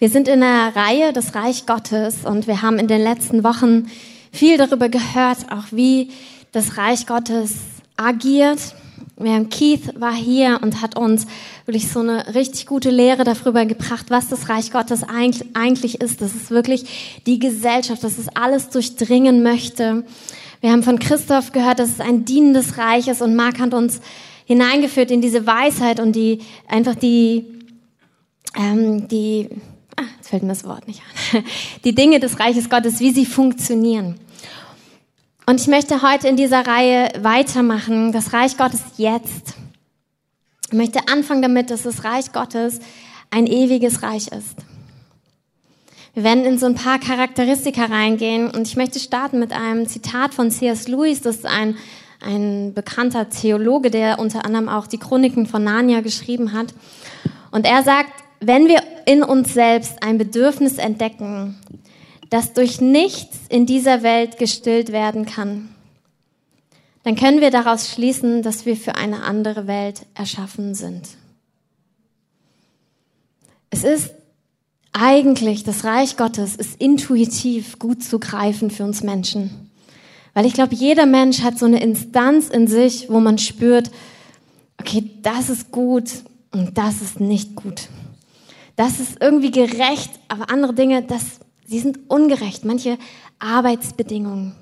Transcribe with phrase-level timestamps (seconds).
[0.00, 3.90] Wir sind in der Reihe des Reich Gottes und wir haben in den letzten Wochen
[4.32, 6.10] viel darüber gehört, auch wie
[6.52, 7.56] das Reich Gottes
[7.98, 8.74] agiert.
[9.50, 11.26] Keith war hier und hat uns
[11.66, 16.22] wirklich so eine richtig gute Lehre darüber gebracht, was das Reich Gottes eigentlich ist.
[16.22, 20.06] Das ist wirklich die Gesellschaft, dass es alles durchdringen möchte.
[20.62, 24.00] Wir haben von Christoph gehört, dass es ein dienendes Reich ist und Mark hat uns
[24.46, 27.44] hineingeführt in diese Weisheit und die einfach die
[28.56, 29.50] ähm, die
[30.30, 31.02] fällt mir das Wort nicht
[31.34, 31.44] an,
[31.84, 34.14] die Dinge des Reiches Gottes, wie sie funktionieren.
[35.44, 39.54] Und ich möchte heute in dieser Reihe weitermachen, das Reich Gottes jetzt.
[40.68, 42.78] Ich möchte anfangen damit, dass das Reich Gottes
[43.32, 44.54] ein ewiges Reich ist.
[46.14, 50.32] Wir werden in so ein paar Charakteristika reingehen und ich möchte starten mit einem Zitat
[50.32, 50.86] von C.S.
[50.86, 51.76] Lewis, das ist ein,
[52.20, 56.72] ein bekannter Theologe, der unter anderem auch die Chroniken von Narnia geschrieben hat.
[57.50, 61.58] Und er sagt, wenn wir in uns selbst ein Bedürfnis entdecken,
[62.30, 65.68] das durch nichts in dieser Welt gestillt werden kann,
[67.02, 71.08] dann können wir daraus schließen, dass wir für eine andere Welt erschaffen sind.
[73.70, 74.10] Es ist
[74.92, 79.70] eigentlich, das Reich Gottes ist intuitiv gut zu greifen für uns Menschen.
[80.34, 83.90] Weil ich glaube, jeder Mensch hat so eine Instanz in sich, wo man spürt,
[84.78, 86.10] okay, das ist gut
[86.52, 87.88] und das ist nicht gut
[88.80, 92.64] das ist irgendwie gerecht, aber andere Dinge, das, sie sind ungerecht.
[92.64, 92.96] Manche
[93.38, 94.54] Arbeitsbedingungen,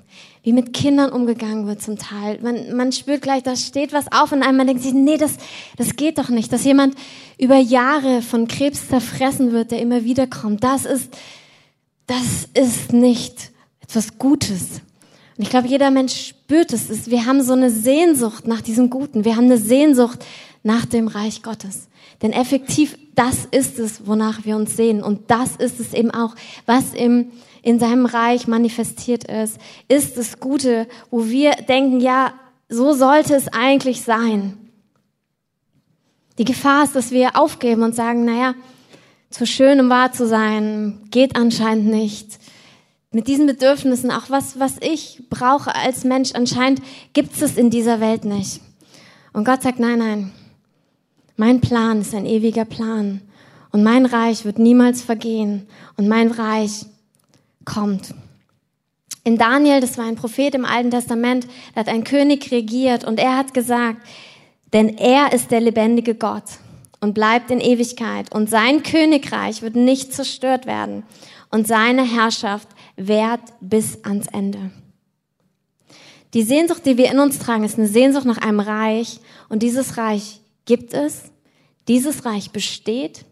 [0.43, 2.37] wie mit Kindern umgegangen wird zum Teil.
[2.41, 5.37] Man, man spürt gleich, da steht was auf in einem, denkt sich, nee, das,
[5.77, 6.51] das geht doch nicht.
[6.51, 6.95] Dass jemand
[7.37, 11.17] über Jahre von Krebs zerfressen wird, der immer wieder kommt, das ist,
[12.05, 14.81] das ist nicht etwas Gutes.
[15.37, 17.09] Und ich glaube, jeder Mensch spürt es.
[17.09, 19.23] Wir haben so eine Sehnsucht nach diesem Guten.
[19.23, 20.25] Wir haben eine Sehnsucht
[20.63, 21.87] nach dem Reich Gottes.
[22.21, 25.03] Denn effektiv, das ist es, wonach wir uns sehen.
[25.03, 30.39] Und das ist es eben auch, was im, in seinem Reich manifestiert ist, ist das
[30.39, 32.33] Gute, wo wir denken, ja,
[32.67, 34.57] so sollte es eigentlich sein.
[36.37, 38.55] Die Gefahr ist, dass wir aufgeben und sagen, naja,
[39.29, 42.39] zu schön, um wahr zu sein, geht anscheinend nicht.
[43.11, 46.81] Mit diesen Bedürfnissen, auch was, was ich brauche als Mensch, anscheinend
[47.13, 48.61] gibt es in dieser Welt nicht.
[49.33, 50.31] Und Gott sagt, nein, nein,
[51.39, 53.21] mein Plan ist ein ewiger Plan.
[53.71, 55.67] Und mein Reich wird niemals vergehen.
[55.95, 56.85] Und mein Reich
[57.63, 58.13] kommt.
[59.23, 63.19] In Daniel, das war ein Prophet im Alten Testament, da hat ein König regiert und
[63.19, 64.05] er hat gesagt,
[64.73, 66.43] denn er ist der lebendige Gott
[66.99, 68.33] und bleibt in Ewigkeit.
[68.33, 71.03] Und sein Königreich wird nicht zerstört werden.
[71.51, 72.67] Und seine Herrschaft
[72.97, 74.71] währt bis ans Ende.
[76.33, 79.21] Die Sehnsucht, die wir in uns tragen, ist eine Sehnsucht nach einem Reich.
[79.47, 80.38] Und dieses Reich
[80.69, 81.31] gibt es,
[81.87, 83.25] dieses Reich besteht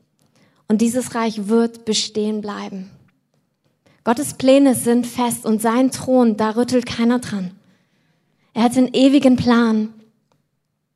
[0.68, 2.90] und dieses Reich wird bestehen bleiben.
[4.04, 7.52] Gottes Pläne sind fest und sein Thron, da rüttelt keiner dran.
[8.56, 9.94] Er hat einen ewigen Plan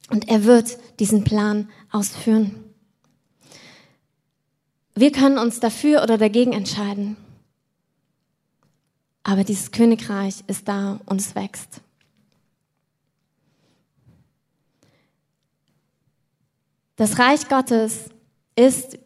[0.09, 2.56] und er wird diesen Plan ausführen.
[4.96, 7.18] Wir können uns dafür oder dagegen entscheiden.
[9.22, 11.81] Aber dieses Königreich ist da und es wächst.
[17.01, 18.12] Das Reich Gottes
[18.56, 19.00] ist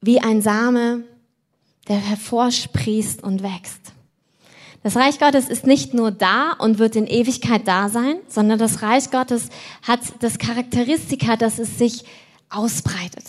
[0.00, 1.04] wie ein Same,
[1.86, 3.92] der hervorsprießt und wächst.
[4.82, 8.80] Das Reich Gottes ist nicht nur da und wird in Ewigkeit da sein, sondern das
[8.80, 9.50] Reich Gottes
[9.82, 12.06] hat das Charakteristika, dass es sich
[12.48, 13.24] ausbreitet.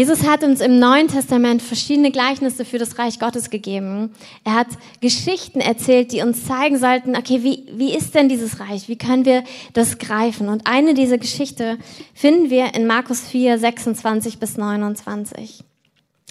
[0.00, 4.14] Jesus hat uns im Neuen Testament verschiedene Gleichnisse für das Reich Gottes gegeben.
[4.44, 4.68] Er hat
[5.02, 8.88] Geschichten erzählt, die uns zeigen sollten, okay, wie, wie ist denn dieses Reich?
[8.88, 9.44] Wie können wir
[9.74, 10.48] das greifen?
[10.48, 11.76] Und eine dieser Geschichte
[12.14, 15.64] finden wir in Markus 4, 26 bis 29.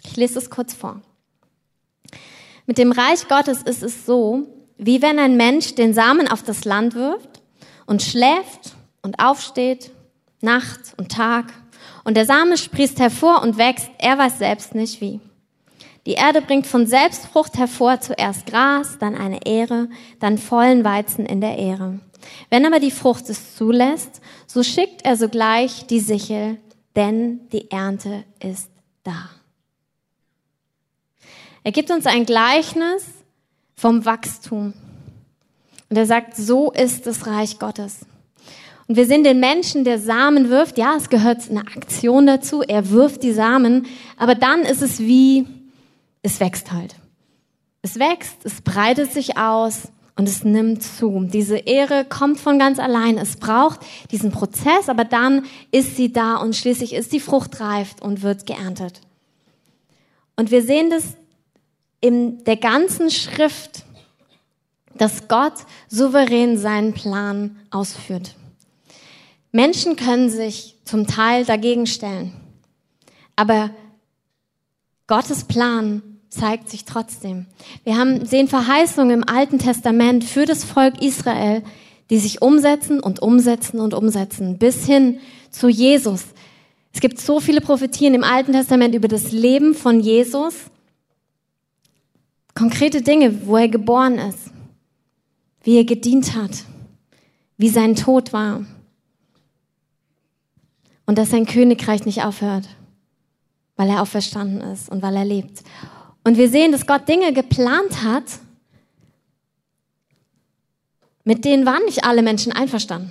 [0.03, 0.99] Ich lese es kurz vor.
[2.65, 4.47] Mit dem Reich Gottes ist es so,
[4.79, 7.39] wie wenn ein Mensch den Samen auf das Land wirft
[7.85, 9.91] und schläft und aufsteht,
[10.41, 11.53] Nacht und Tag
[12.03, 15.19] und der Same sprießt hervor und wächst, er weiß selbst nicht wie.
[16.05, 21.25] Die Erde bringt von selbst Frucht hervor, zuerst Gras, dann eine Ähre, dann vollen Weizen
[21.25, 21.99] in der Ähre.
[22.49, 26.57] Wenn aber die Frucht es zulässt, so schickt er sogleich die Sichel,
[26.95, 28.69] denn die Ernte ist
[29.03, 29.29] da.
[31.63, 33.05] Er gibt uns ein Gleichnis
[33.75, 34.73] vom Wachstum.
[35.89, 37.99] Und er sagt, so ist das Reich Gottes.
[38.89, 40.79] Und wir sehen den Menschen, der Samen wirft.
[40.79, 42.63] Ja, es gehört eine Aktion dazu.
[42.63, 43.85] Er wirft die Samen.
[44.17, 45.45] Aber dann ist es wie,
[46.23, 46.95] es wächst halt.
[47.83, 51.27] Es wächst, es breitet sich aus und es nimmt zu.
[51.31, 53.19] Diese Ehre kommt von ganz allein.
[53.19, 58.01] Es braucht diesen Prozess, aber dann ist sie da und schließlich ist die Frucht reift
[58.01, 59.01] und wird geerntet.
[60.35, 61.03] Und wir sehen das
[62.01, 63.83] in der ganzen Schrift,
[64.95, 65.53] dass Gott
[65.89, 68.33] souverän seinen Plan ausführt.
[69.51, 72.33] Menschen können sich zum Teil dagegen stellen,
[73.35, 73.71] aber
[75.07, 77.47] Gottes Plan zeigt sich trotzdem.
[77.83, 81.63] Wir haben, sehen Verheißungen im Alten Testament für das Volk Israel,
[82.11, 85.19] die sich umsetzen und umsetzen und umsetzen, bis hin
[85.49, 86.25] zu Jesus.
[86.93, 90.55] Es gibt so viele Prophetien im Alten Testament über das Leben von Jesus,
[92.53, 94.51] konkrete Dinge, wo er geboren ist,
[95.63, 96.51] wie er gedient hat,
[97.57, 98.63] wie sein Tod war
[101.09, 102.69] und dass sein Königreich nicht aufhört
[103.79, 105.63] weil er auferstanden ist und weil er lebt.
[106.25, 108.25] Und wir sehen, dass Gott Dinge geplant hat,
[111.23, 113.09] mit denen waren nicht alle Menschen einverstanden.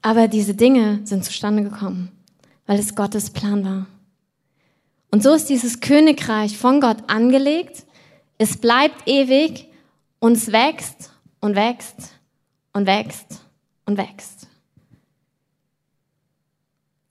[0.00, 2.10] Aber diese Dinge sind zustande gekommen,
[2.64, 3.86] weil es Gottes Plan war.
[5.10, 7.84] Und so ist dieses Königreich von Gott angelegt.
[8.38, 9.68] Es bleibt ewig
[10.20, 12.14] und es wächst und wächst
[12.72, 13.42] und wächst
[13.84, 14.35] und wächst.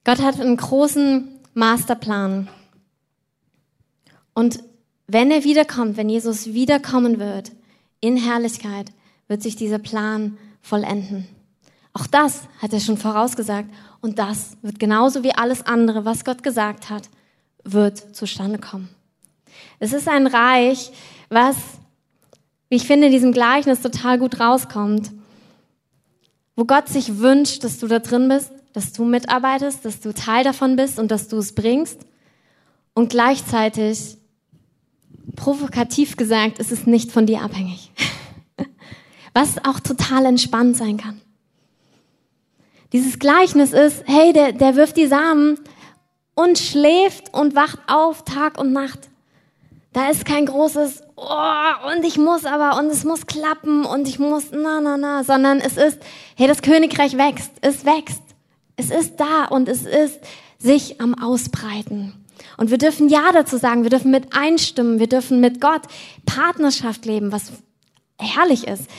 [0.06, 2.48] Gott hat einen großen Masterplan.
[4.34, 4.64] Und
[5.08, 7.52] wenn er wiederkommt, wenn Jesus wiederkommen wird,
[8.02, 8.92] in Herrlichkeit,
[9.28, 11.28] wird sich dieser Plan vollenden.
[11.94, 13.70] Auch das hat er schon vorausgesagt.
[14.02, 17.10] Und das wird genauso wie alles andere, was Gott gesagt hat,
[17.64, 18.90] wird zustande kommen.
[19.80, 20.92] Es ist ein Reich,
[21.30, 21.56] was,
[22.70, 25.12] wie ich finde, in diesem Gleichnis total gut rauskommt,
[26.56, 30.44] wo Gott sich wünscht, dass du da drin bist, dass du mitarbeitest, dass du Teil
[30.44, 32.02] davon bist und dass du es bringst.
[32.94, 34.18] Und gleichzeitig,
[35.38, 37.92] provokativ gesagt, ist es nicht von dir abhängig.
[39.34, 41.22] Was auch total entspannt sein kann.
[42.92, 45.58] Dieses Gleichnis ist, hey, der, der wirft die Samen
[46.34, 49.10] und schläft und wacht auf Tag und Nacht.
[49.94, 54.20] Da ist kein großes, oh, und ich muss aber, und es muss klappen, und ich
[54.20, 56.00] muss, na, na, na, sondern es ist,
[56.36, 58.25] hey, das Königreich wächst, es wächst.
[58.76, 60.20] Es ist da und es ist
[60.58, 62.14] sich am Ausbreiten.
[62.58, 65.82] Und wir dürfen Ja dazu sagen, wir dürfen mit einstimmen, wir dürfen mit Gott
[66.26, 67.52] Partnerschaft leben, was
[68.18, 68.90] herrlich ist.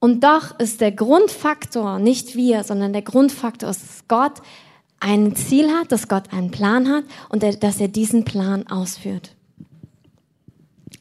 [0.00, 4.42] Und doch ist der Grundfaktor nicht wir, sondern der Grundfaktor ist, dass Gott
[5.00, 9.34] ein Ziel hat, dass Gott einen Plan hat und dass er diesen Plan ausführt.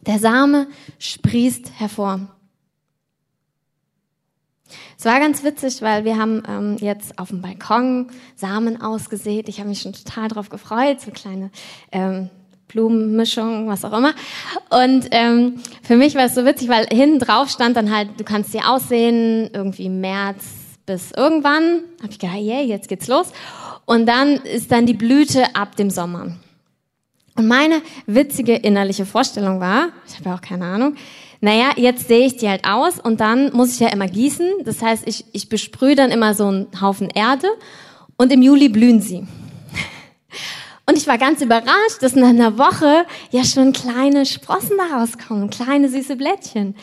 [0.06, 0.68] Der Same
[1.00, 2.28] sprießt hervor.
[4.98, 9.50] Es war ganz witzig, weil wir haben ähm, jetzt auf dem Balkon Samen ausgesät.
[9.50, 11.52] Ich habe mich schon total drauf gefreut, so kleine
[11.92, 12.30] ähm,
[12.68, 14.14] Blumenmischung, was auch immer.
[14.69, 18.24] Und ähm, für mich war es so witzig, weil hinten drauf stand dann halt, du
[18.24, 20.46] kannst sie aussehen, irgendwie März
[20.86, 21.81] bis irgendwann.
[22.02, 23.31] Hab ich gedacht, yeah, jetzt geht's los.
[23.86, 26.38] Und dann ist dann die Blüte ab dem Sommer.
[27.36, 30.96] Und meine witzige innerliche Vorstellung war, ich habe ja auch keine Ahnung,
[31.42, 34.48] naja, jetzt sehe ich die halt aus und dann muss ich ja immer gießen.
[34.66, 37.48] Das heißt, ich, ich besprühe dann immer so einen Haufen Erde
[38.18, 39.28] und im Juli blühen sie.
[40.89, 45.50] Und ich war ganz überrascht, dass in einer Woche ja schon kleine Sprossen da rauskommen,
[45.50, 46.75] kleine süße Blättchen.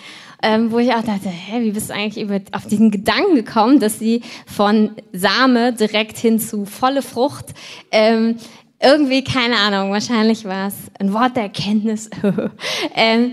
[0.43, 3.81] Ähm, wo ich auch dachte, hä, wie bist du eigentlich über, auf diesen Gedanken gekommen,
[3.81, 7.47] dass sie von Same direkt hin zu volle Frucht
[7.91, 8.37] ähm,
[8.85, 12.11] irgendwie, keine Ahnung, wahrscheinlich war es ein Wort der Erkenntnis.
[12.95, 13.33] ähm,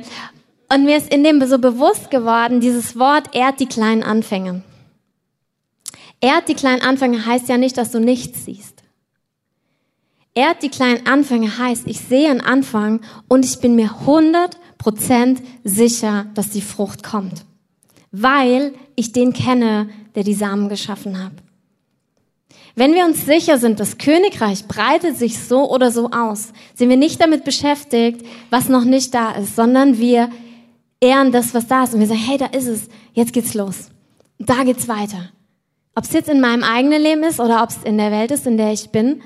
[0.73, 4.63] und mir ist in dem so bewusst geworden, dieses Wort ehrt die kleinen Anfänge.
[6.21, 8.81] Ehrt die kleinen Anfänge heißt ja nicht, dass du nichts siehst.
[10.33, 16.27] Ehrt die kleinen Anfänge heißt, ich sehe einen Anfang und ich bin mir 100% sicher,
[16.35, 17.43] dass die Frucht kommt.
[18.11, 21.33] Weil ich den kenne, der die Samen geschaffen hat.
[22.75, 26.95] Wenn wir uns sicher sind, das Königreich breitet sich so oder so aus, sind wir
[26.95, 30.29] nicht damit beschäftigt, was noch nicht da ist, sondern wir
[31.01, 31.93] ehren das, was da ist.
[31.93, 32.87] Und wir sagen, hey, da ist es.
[33.13, 33.89] Jetzt geht's los.
[34.37, 35.31] Da geht's weiter.
[35.95, 38.47] Ob es jetzt in meinem eigenen Leben ist oder ob es in der Welt ist,
[38.47, 39.21] in der ich bin.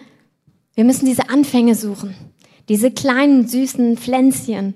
[0.73, 2.15] Wir müssen diese Anfänge suchen.
[2.69, 4.75] Diese kleinen, süßen Pflänzchen.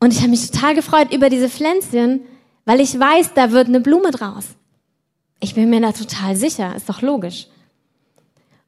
[0.00, 2.22] Und ich habe mich total gefreut über diese Pflänzchen,
[2.64, 4.46] weil ich weiß, da wird eine Blume draus.
[5.38, 6.74] Ich bin mir da total sicher.
[6.74, 7.46] Ist doch logisch.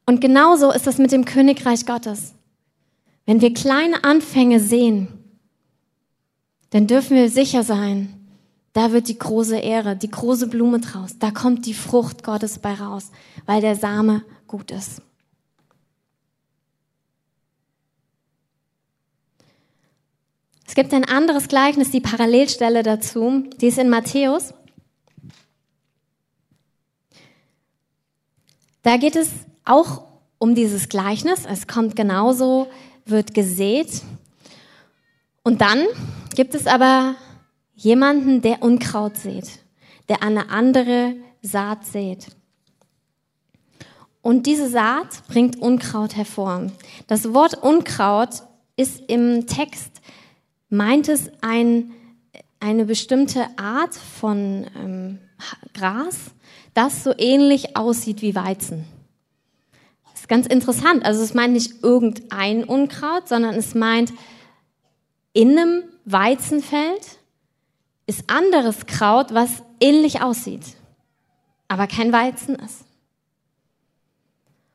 [0.06, 2.34] Und genauso ist das mit dem Königreich Gottes.
[3.26, 5.08] Wenn wir kleine Anfänge sehen,
[6.74, 8.12] dann dürfen wir sicher sein,
[8.72, 11.20] da wird die große Ehre, die große Blume draus.
[11.20, 13.12] Da kommt die Frucht Gottes bei raus,
[13.46, 15.00] weil der Same gut ist.
[20.66, 24.52] Es gibt ein anderes Gleichnis, die Parallelstelle dazu, die ist in Matthäus.
[28.82, 29.30] Da geht es
[29.64, 30.02] auch
[30.38, 31.44] um dieses Gleichnis.
[31.48, 32.66] Es kommt genauso,
[33.06, 34.02] wird gesät.
[35.44, 35.86] Und dann
[36.34, 37.14] gibt es aber
[37.74, 39.60] jemanden, der Unkraut sät,
[40.08, 42.28] der eine andere Saat sät.
[44.20, 46.68] Und diese Saat bringt Unkraut hervor.
[47.06, 48.42] Das Wort Unkraut
[48.76, 50.00] ist im Text,
[50.70, 51.92] meint es ein,
[52.58, 55.18] eine bestimmte Art von ähm,
[55.74, 56.16] Gras,
[56.72, 58.84] das so ähnlich aussieht wie Weizen.
[60.10, 61.04] Das ist ganz interessant.
[61.04, 64.12] Also es meint nicht irgendein Unkraut, sondern es meint
[65.34, 67.18] in einem Weizenfeld
[68.06, 70.62] ist anderes Kraut, was ähnlich aussieht,
[71.68, 72.84] aber kein Weizen ist.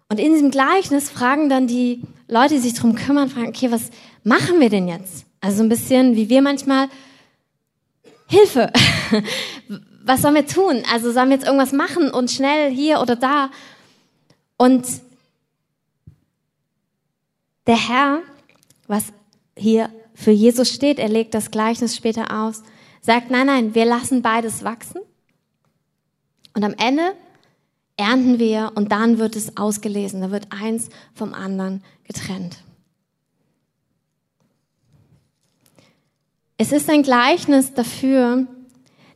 [0.09, 3.89] Und in diesem Gleichnis fragen dann die Leute, die sich darum kümmern, fragen, okay, was
[4.23, 5.25] machen wir denn jetzt?
[5.39, 6.89] Also so ein bisschen wie wir manchmal,
[8.27, 8.71] Hilfe,
[10.03, 10.83] was sollen wir tun?
[10.91, 13.49] Also sollen wir jetzt irgendwas machen und schnell hier oder da?
[14.57, 14.85] Und
[17.65, 18.19] der Herr,
[18.87, 19.05] was
[19.55, 19.89] hier
[20.19, 22.61] für Jesus steht, er legt das Gleichnis später aus,
[23.01, 24.99] sagt, nein, nein, wir lassen beides wachsen.
[26.53, 27.13] Und am Ende
[27.95, 30.19] ernten wir und dann wird es ausgelesen.
[30.19, 32.57] Da wird eins vom anderen getrennt.
[36.57, 38.45] Es ist ein Gleichnis dafür,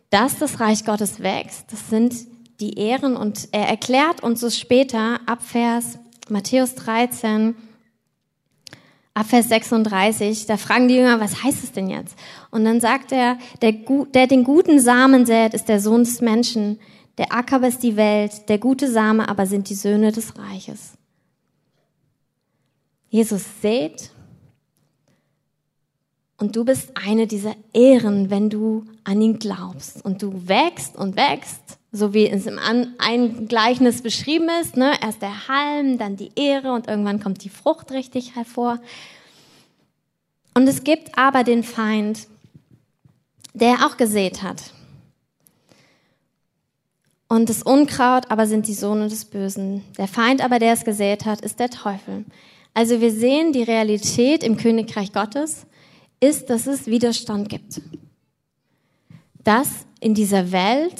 [0.09, 1.65] dass das Reich Gottes wächst.
[1.73, 2.15] Das sind
[2.61, 7.55] die Ehren und er erklärt uns es später ab Vers Matthäus 13,
[9.13, 10.45] ab Vers 36.
[10.45, 12.15] Da fragen die Jünger, was heißt es denn jetzt?
[12.51, 13.73] Und dann sagt er, der,
[14.13, 16.79] der den guten Samen sät, ist der Sohn des Menschen.
[17.17, 20.93] Der Acker ist die Welt, der gute Same aber sind die Söhne des Reiches.
[23.09, 24.11] Jesus sät
[26.37, 31.15] und du bist eine dieser Ehren, wenn du an ihn glaubst und du wächst und
[31.15, 31.61] wächst,
[31.95, 32.59] so wie es im
[32.97, 34.75] ein Gleichnis beschrieben ist.
[34.75, 34.93] Ne?
[34.99, 38.79] Erst der Halm, dann die Ehre und irgendwann kommt die Frucht richtig hervor.
[40.55, 42.27] Und es gibt aber den Feind,
[43.53, 44.73] der auch gesät hat.
[47.27, 49.83] Und das Unkraut aber sind die Sohne des Bösen.
[49.97, 52.25] Der Feind aber, der es gesät hat, ist der Teufel.
[52.73, 55.67] Also wir sehen, die Realität im Königreich Gottes
[56.19, 57.81] ist, dass es Widerstand gibt.
[59.43, 60.95] Dass in dieser Welt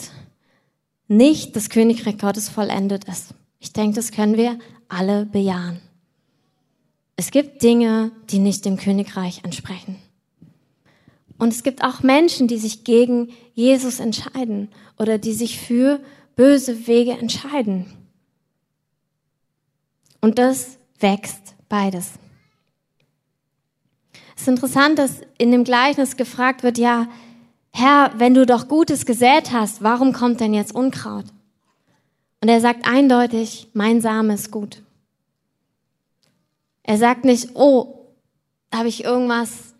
[1.07, 3.33] nicht das Königreich Gottes vollendet ist.
[3.59, 5.79] Ich denke, das können wir alle bejahen.
[7.15, 9.97] Es gibt Dinge, die nicht dem Königreich entsprechen.
[11.37, 15.99] Und es gibt auch Menschen, die sich gegen Jesus entscheiden oder die sich für
[16.35, 17.85] böse Wege entscheiden.
[20.21, 22.13] Und das wächst beides.
[24.35, 27.07] Es ist interessant, dass in dem Gleichnis gefragt wird, ja,
[27.75, 31.25] Herr, wenn du doch Gutes gesät hast, warum kommt denn jetzt Unkraut?
[32.39, 34.81] Und er sagt eindeutig, mein Same ist gut.
[36.83, 38.11] Er sagt nicht, oh,
[38.73, 39.73] habe ich irgendwas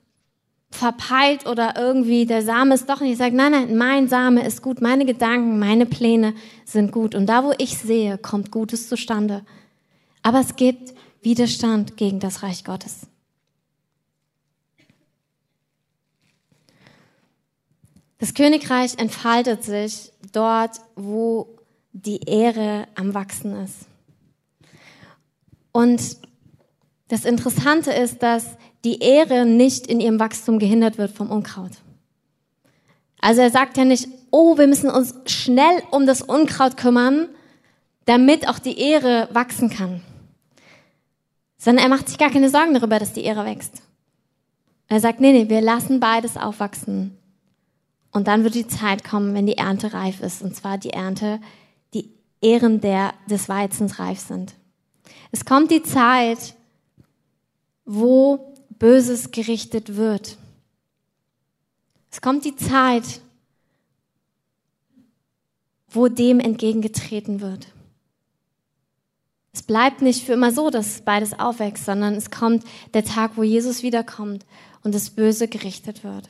[0.72, 3.12] verpeilt oder irgendwie der Same ist doch nicht.
[3.12, 6.34] Ich sage, nein, nein, mein Same ist gut, meine Gedanken, meine Pläne
[6.66, 7.14] sind gut.
[7.14, 9.46] Und da, wo ich sehe, kommt Gutes zustande.
[10.24, 13.08] Aber es gibt Widerstand gegen das Reich Gottes.
[18.24, 21.58] Das Königreich entfaltet sich dort, wo
[21.92, 23.80] die Ehre am Wachsen ist.
[25.74, 26.02] Und
[27.10, 31.72] das Interessante ist, dass die Ehre nicht in ihrem Wachstum gehindert wird vom Unkraut.
[33.20, 37.28] Also er sagt ja nicht, oh, wir müssen uns schnell um das Unkraut kümmern,
[38.06, 40.00] damit auch die Ehre wachsen kann.
[41.58, 43.82] Sondern er macht sich gar keine Sorgen darüber, dass die Ehre wächst.
[44.88, 47.18] Er sagt, nee, nee, wir lassen beides aufwachsen.
[48.14, 50.42] Und dann wird die Zeit kommen, wenn die Ernte reif ist.
[50.44, 51.42] Und zwar die Ernte,
[51.94, 54.54] die Ehren der, des Weizens reif sind.
[55.32, 56.56] Es kommt die Zeit,
[57.86, 60.38] wo Böses gerichtet wird.
[62.12, 63.22] Es kommt die Zeit,
[65.90, 67.68] wo dem entgegengetreten wird.
[69.54, 73.44] Es bleibt nicht für immer so, dass beides aufwächst, sondern es kommt der Tag, wo
[73.44, 74.46] Jesus wiederkommt
[74.84, 76.30] und das Böse gerichtet wird.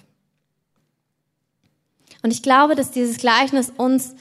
[2.24, 4.16] Und ich glaube, dass dieses Gleichnis uns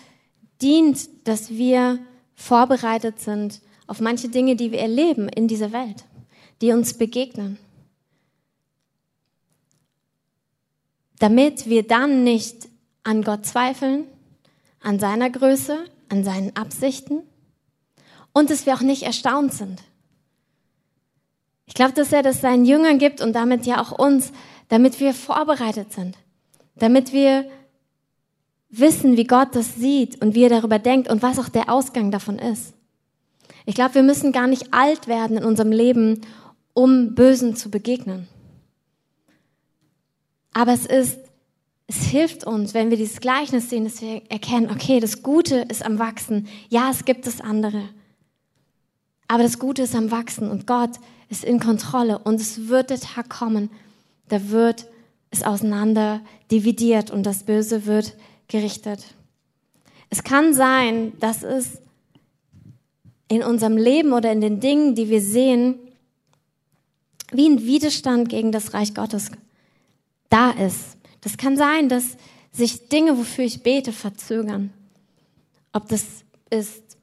[0.61, 1.99] dient, dass wir
[2.35, 6.04] vorbereitet sind auf manche Dinge, die wir erleben in dieser Welt,
[6.61, 7.59] die uns begegnen.
[11.23, 12.68] damit wir dann nicht
[13.04, 14.06] an Gott zweifeln,
[14.80, 17.23] an seiner Größe, an seinen Absichten
[18.32, 19.80] und dass wir auch nicht erstaunt sind.
[21.66, 24.32] Ich glaube, dass er das seinen Jüngern gibt und damit ja auch uns,
[24.66, 26.18] damit wir vorbereitet sind,
[26.75, 27.49] damit wir
[28.73, 32.11] wissen, wie Gott das sieht und wie er darüber denkt und was auch der Ausgang
[32.11, 32.73] davon ist.
[33.67, 36.23] Ich glaube, wir müssen gar nicht alt werden in unserem Leben,
[36.73, 38.26] um Bösen zu begegnen.
[40.55, 41.19] Aber es ist,
[41.87, 45.85] es hilft uns, wenn wir dieses Gleichnis sehen, dass wir erkennen, okay, das Gute ist
[45.85, 46.49] am Wachsen.
[46.71, 47.83] Ja, es gibt das andere.
[49.29, 50.93] Aber das Gute ist am Wachsen und Gott
[51.29, 53.71] ist in Kontrolle und es wird der Tag kommen,
[54.29, 54.87] da wird
[55.31, 58.14] es auseinander dividiert und das Böse wird
[58.52, 59.04] gerichtet.
[60.11, 61.82] Es kann sein, dass es
[63.28, 65.78] in unserem Leben oder in den Dingen, die wir sehen,
[67.32, 69.30] wie ein Widerstand gegen das Reich Gottes
[70.28, 70.99] da ist.
[71.23, 72.16] Das kann sein, dass
[72.52, 74.71] sich Dinge, wofür ich bete, verzögern.
[75.73, 76.04] Ob das
[76.50, 76.99] ist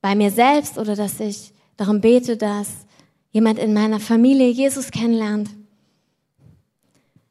[0.00, 2.68] bei mir selbst oder dass ich darum bete, dass
[3.30, 5.48] jemand in meiner Familie Jesus kennenlernt.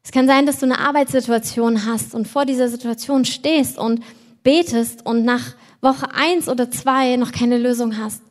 [0.03, 4.03] Es kann sein, dass du eine Arbeitssituation hast und vor dieser Situation stehst und
[4.43, 8.21] betest und nach Woche eins oder zwei noch keine Lösung hast.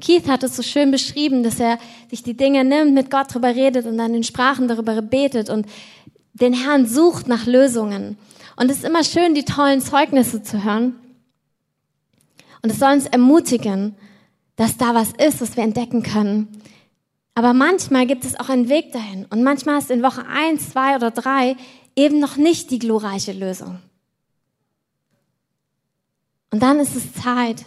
[0.00, 1.78] Keith hat es so schön beschrieben, dass er
[2.10, 5.66] sich die Dinge nimmt, mit Gott darüber redet und dann in Sprachen darüber betet und
[6.32, 8.18] den Herrn sucht nach Lösungen.
[8.56, 10.96] Und es ist immer schön, die tollen Zeugnisse zu hören.
[12.62, 13.94] Und es soll uns ermutigen,
[14.56, 16.48] dass da was ist, was wir entdecken können.
[17.34, 19.26] Aber manchmal gibt es auch einen Weg dahin.
[19.26, 21.56] Und manchmal ist in Woche eins, zwei oder drei
[21.96, 23.80] eben noch nicht die glorreiche Lösung.
[26.50, 27.64] Und dann ist es Zeit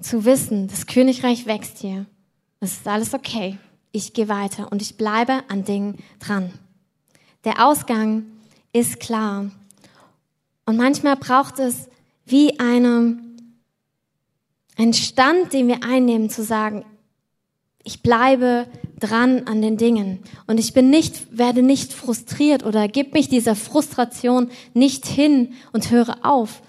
[0.00, 2.06] zu wissen, das Königreich wächst hier.
[2.60, 3.58] Es ist alles okay.
[3.92, 6.52] Ich gehe weiter und ich bleibe an Dingen dran.
[7.44, 8.24] Der Ausgang
[8.72, 9.50] ist klar.
[10.64, 11.88] Und manchmal braucht es
[12.24, 13.18] wie eine,
[14.76, 16.84] einen Stand, den wir einnehmen, zu sagen,
[17.86, 18.66] ich bleibe
[18.98, 23.54] dran an den Dingen und ich bin nicht, werde nicht frustriert oder gib mich dieser
[23.54, 26.62] Frustration nicht hin und höre auf,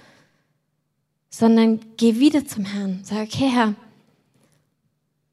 [1.32, 3.00] sondern geh wieder zum Herrn.
[3.04, 3.74] Sag, okay, Herr,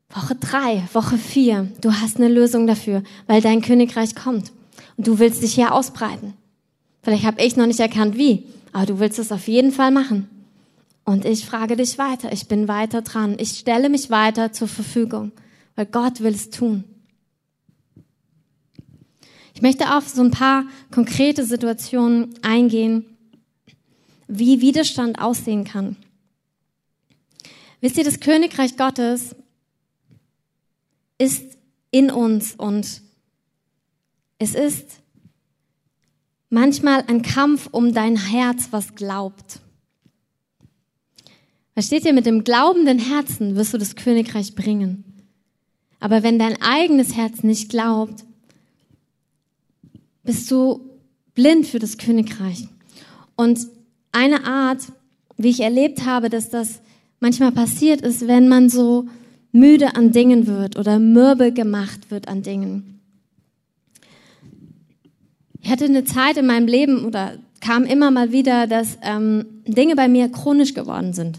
[0.08, 4.52] Woche drei, Woche vier, du hast eine Lösung dafür, weil dein Königreich kommt
[4.96, 6.32] und du willst dich hier ausbreiten.
[7.02, 10.30] Vielleicht habe ich noch nicht erkannt, wie, aber du willst es auf jeden Fall machen.
[11.04, 15.32] Und ich frage dich weiter, ich bin weiter dran, ich stelle mich weiter zur Verfügung
[15.74, 16.84] weil Gott will es tun.
[19.54, 23.06] Ich möchte auf so ein paar konkrete Situationen eingehen,
[24.26, 25.96] wie Widerstand aussehen kann.
[27.80, 29.36] Wisst ihr, das Königreich Gottes
[31.18, 31.56] ist
[31.90, 33.02] in uns und
[34.38, 35.00] es ist
[36.50, 39.60] manchmal ein Kampf um dein Herz, was glaubt.
[41.74, 45.13] Versteht ihr, mit dem glaubenden Herzen wirst du das Königreich bringen.
[46.04, 48.24] Aber wenn dein eigenes Herz nicht glaubt,
[50.22, 50.90] bist du
[51.34, 52.68] blind für das Königreich.
[53.36, 53.66] Und
[54.12, 54.80] eine Art,
[55.38, 56.82] wie ich erlebt habe, dass das
[57.20, 59.06] manchmal passiert ist, wenn man so
[59.50, 63.00] müde an Dingen wird oder mürbe gemacht wird an Dingen.
[65.62, 69.96] Ich hatte eine Zeit in meinem Leben oder kam immer mal wieder, dass ähm, Dinge
[69.96, 71.38] bei mir chronisch geworden sind.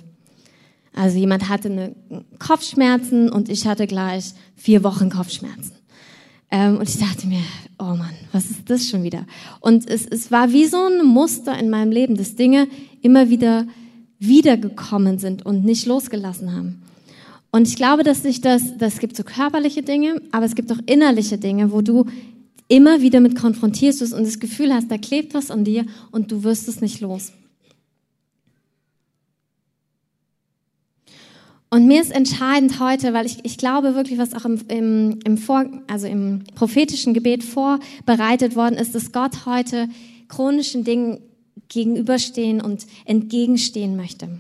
[0.96, 1.96] Also jemand hatte eine
[2.40, 5.74] Kopfschmerzen und ich hatte gleich vier Wochen Kopfschmerzen.
[6.50, 7.42] Ähm, und ich dachte mir,
[7.80, 9.26] oh Mann, was ist das schon wieder?
[9.60, 12.68] Und es, es war wie so ein Muster in meinem Leben, dass Dinge
[13.02, 13.68] immer wieder
[14.20, 16.82] wiedergekommen sind und nicht losgelassen haben.
[17.52, 20.80] Und ich glaube, dass sich das, das gibt so körperliche Dinge, aber es gibt auch
[20.86, 22.06] innerliche Dinge, wo du
[22.68, 26.44] immer wieder mit konfrontierst und das Gefühl hast, da klebt was an dir und du
[26.44, 27.32] wirst es nicht los.
[31.76, 35.38] Und mir ist entscheidend heute, weil ich, ich glaube wirklich, was auch im, im, im,
[35.38, 39.90] Vor, also im prophetischen Gebet vorbereitet worden ist, dass Gott heute
[40.30, 41.20] chronischen Dingen
[41.68, 44.40] gegenüberstehen und entgegenstehen möchte.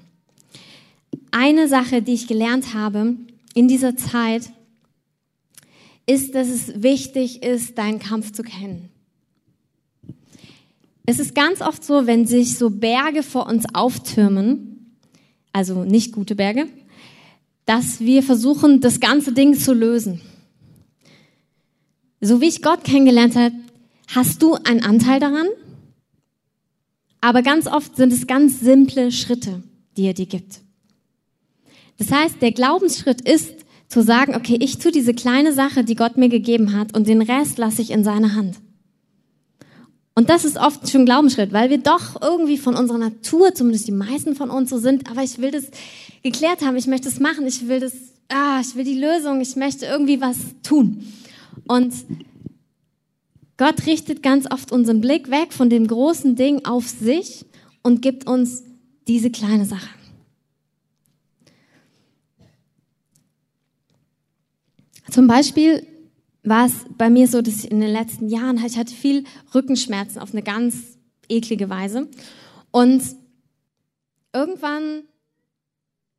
[1.31, 3.17] Eine Sache, die ich gelernt habe
[3.53, 4.43] in dieser Zeit,
[6.05, 8.87] ist, dass es wichtig ist, deinen Kampf zu kennen.
[11.05, 14.95] Es ist ganz oft so, wenn sich so Berge vor uns auftürmen,
[15.51, 16.69] also nicht gute Berge,
[17.65, 20.21] dass wir versuchen, das ganze Ding zu lösen.
[22.21, 23.55] So wie ich Gott kennengelernt habe,
[24.07, 25.47] hast du einen Anteil daran,
[27.21, 29.63] aber ganz oft sind es ganz simple Schritte,
[29.97, 30.61] die er dir gibt.
[31.97, 33.53] Das heißt, der Glaubensschritt ist
[33.87, 37.21] zu sagen, okay, ich tue diese kleine Sache, die Gott mir gegeben hat und den
[37.21, 38.57] Rest lasse ich in seine Hand.
[40.15, 43.87] Und das ist oft schon ein Glaubensschritt, weil wir doch irgendwie von unserer Natur, zumindest
[43.87, 45.65] die meisten von uns so sind, aber ich will das
[46.25, 47.93] geklärt haben, ich möchte es machen, ich will das,
[48.29, 51.05] ah, ich will die Lösung, ich möchte irgendwie was tun.
[51.67, 51.93] Und
[53.57, 57.45] Gott richtet ganz oft unseren Blick weg von dem großen Ding auf sich
[57.83, 58.63] und gibt uns
[59.07, 59.87] diese kleine Sache.
[65.11, 65.85] Zum Beispiel
[66.41, 70.19] war es bei mir so, dass ich in den letzten Jahren, ich hatte viel Rückenschmerzen
[70.19, 70.97] auf eine ganz
[71.29, 72.07] eklige Weise.
[72.71, 73.03] Und
[74.33, 75.03] irgendwann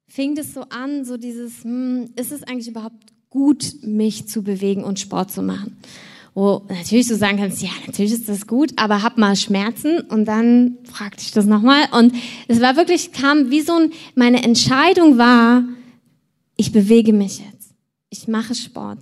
[0.06, 4.84] fing das so an, so dieses, hm, ist es eigentlich überhaupt gut, mich zu bewegen
[4.84, 5.76] und Sport zu machen?
[6.34, 10.26] Wo natürlich du sagen kannst, ja, natürlich ist das gut, aber hab mal Schmerzen und
[10.26, 12.14] dann fragte ich das nochmal und
[12.46, 15.64] es war wirklich, kam wie so ein, meine Entscheidung war,
[16.56, 17.70] ich bewege mich jetzt,
[18.10, 18.98] ich mache Sport.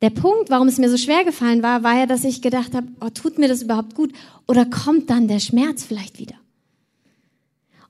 [0.00, 2.88] Der Punkt, warum es mir so schwer gefallen war, war ja, dass ich gedacht habe,
[3.00, 4.12] oh, tut mir das überhaupt gut
[4.48, 6.34] oder kommt dann der Schmerz vielleicht wieder?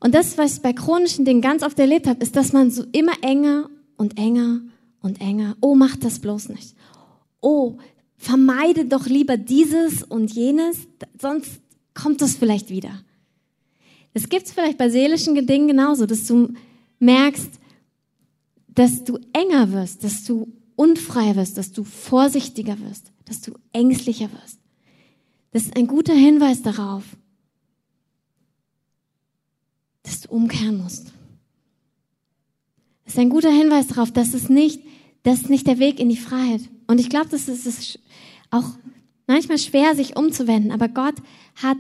[0.03, 2.85] Und das, was ich bei chronischen Dingen ganz oft erlebt habe, ist, dass man so
[2.91, 4.61] immer enger und enger
[5.01, 5.57] und enger.
[5.61, 6.75] Oh, mach das bloß nicht.
[7.41, 7.79] Oh,
[8.17, 10.89] vermeide doch lieber dieses und jenes,
[11.21, 11.61] sonst
[11.95, 13.01] kommt das vielleicht wieder.
[14.13, 16.53] Das gibt es vielleicht bei seelischen Dingen genauso, dass du
[16.99, 17.51] merkst,
[18.67, 24.33] dass du enger wirst, dass du unfrei wirst, dass du vorsichtiger wirst, dass du ängstlicher
[24.33, 24.59] wirst.
[25.53, 27.05] Das ist ein guter Hinweis darauf,
[30.03, 31.13] dass du umkehren musst.
[33.05, 34.81] Das ist ein guter Hinweis darauf, dass es nicht,
[35.23, 36.63] das ist nicht der Weg in die Freiheit.
[36.87, 37.99] Und ich glaube, das ist
[38.51, 38.65] auch
[39.27, 41.15] manchmal schwer, sich umzuwenden, aber Gott
[41.63, 41.79] hat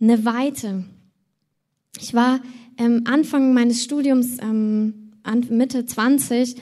[0.00, 0.84] eine Weite.
[2.00, 2.40] Ich war
[2.78, 5.12] ähm, Anfang meines Studiums, ähm,
[5.48, 6.56] Mitte 20,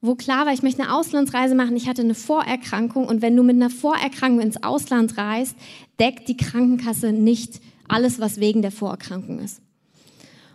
[0.00, 1.76] wo klar war, ich möchte eine Auslandsreise machen.
[1.76, 5.56] Ich hatte eine Vorerkrankung und wenn du mit einer Vorerkrankung ins Ausland reist,
[5.98, 9.62] deckt die Krankenkasse nicht alles, was wegen der Vorerkrankung ist.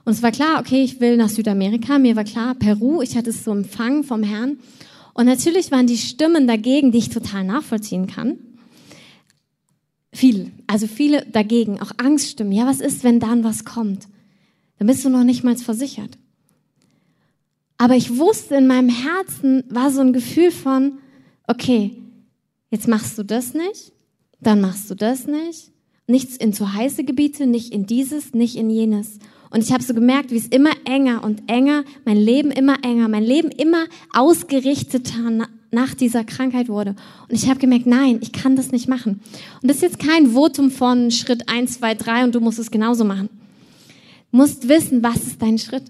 [0.05, 1.99] Und es war klar, okay, ich will nach Südamerika.
[1.99, 4.59] Mir war klar, Peru, ich hatte es so empfangen vom Herrn.
[5.13, 8.37] Und natürlich waren die Stimmen dagegen, die ich total nachvollziehen kann.
[10.11, 12.53] Viele, also viele dagegen, auch Angststimmen.
[12.53, 14.07] Ja, was ist, wenn dann was kommt?
[14.77, 16.17] Dann bist du noch nicht mal versichert.
[17.77, 20.99] Aber ich wusste, in meinem Herzen war so ein Gefühl von,
[21.47, 21.95] okay,
[22.69, 23.93] jetzt machst du das nicht,
[24.41, 25.71] dann machst du das nicht.
[26.07, 29.19] Nichts in zu heiße Gebiete, nicht in dieses, nicht in jenes.
[29.51, 33.07] Und ich habe so gemerkt, wie es immer enger und enger, mein Leben immer enger,
[33.07, 36.95] mein Leben immer ausgerichteter nach dieser Krankheit wurde.
[37.27, 39.21] Und ich habe gemerkt, nein, ich kann das nicht machen.
[39.61, 42.69] Und das ist jetzt kein Votum von Schritt eins, zwei, drei und du musst es
[42.69, 43.29] genauso machen.
[44.31, 45.85] Du musst wissen, was ist dein Schritt.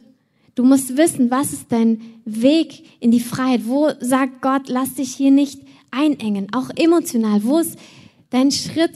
[0.55, 3.61] Du musst wissen, was ist dein Weg in die Freiheit.
[3.65, 7.43] Wo sagt Gott, lass dich hier nicht einengen, auch emotional.
[7.43, 7.77] Wo ist
[8.29, 8.91] dein Schritt,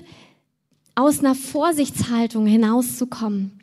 [0.96, 3.63] aus einer Vorsichtshaltung hinauszukommen?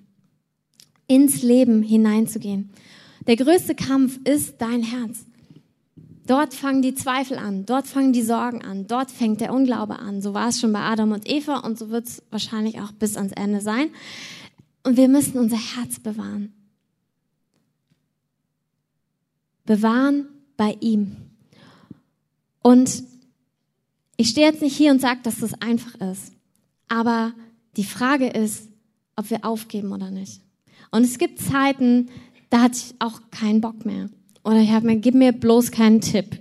[1.11, 2.71] Ins Leben hineinzugehen.
[3.27, 5.27] Der größte Kampf ist dein Herz.
[6.25, 10.23] Dort fangen die Zweifel an, dort fangen die Sorgen an, dort fängt der Unglaube an.
[10.23, 13.17] So war es schon bei Adam und Eva und so wird es wahrscheinlich auch bis
[13.17, 13.91] ans Ende sein.
[14.85, 16.53] Und wir müssen unser Herz bewahren.
[19.67, 21.17] Bewahren bei ihm.
[22.63, 23.03] Und
[24.17, 26.33] ich stehe jetzt nicht hier und sage, dass das einfach ist.
[26.87, 27.33] Aber
[27.77, 28.69] die Frage ist,
[29.17, 30.41] ob wir aufgeben oder nicht.
[30.91, 32.09] Und es gibt Zeiten,
[32.51, 34.09] da hatte ich auch keinen Bock mehr.
[34.45, 36.39] Oder ich habe mir, gib mir bloß keinen Tipp.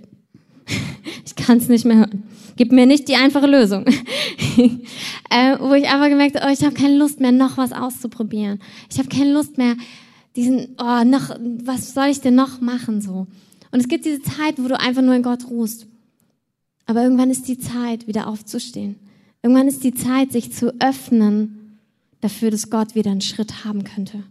[1.24, 2.24] Ich kann es nicht mehr hören.
[2.56, 3.84] Gib mir nicht die einfache Lösung.
[5.30, 8.60] äh, wo ich einfach gemerkt habe, oh, ich habe keine Lust mehr, noch was auszuprobieren.
[8.90, 9.76] Ich habe keine Lust mehr,
[10.36, 11.30] diesen, oh, noch,
[11.64, 13.26] was soll ich denn noch machen so?
[13.70, 15.86] Und es gibt diese Zeit, wo du einfach nur in Gott ruhst.
[16.86, 18.96] Aber irgendwann ist die Zeit, wieder aufzustehen.
[19.42, 21.78] Irgendwann ist die Zeit, sich zu öffnen
[22.20, 24.24] dafür, dass Gott wieder einen Schritt haben könnte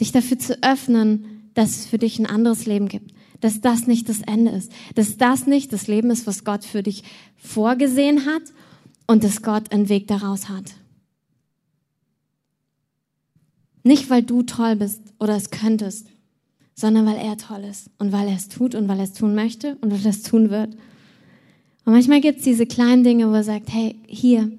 [0.00, 4.08] dich dafür zu öffnen, dass es für dich ein anderes Leben gibt, dass das nicht
[4.08, 7.04] das Ende ist, dass das nicht das Leben ist, was Gott für dich
[7.36, 8.42] vorgesehen hat
[9.06, 10.64] und dass Gott einen Weg daraus hat.
[13.82, 16.08] Nicht, weil du toll bist oder es könntest,
[16.74, 19.34] sondern weil er toll ist und weil er es tut und weil er es tun
[19.34, 20.74] möchte und weil er es tun wird.
[21.84, 24.50] Und manchmal gibt es diese kleinen Dinge, wo er sagt, hey, hier,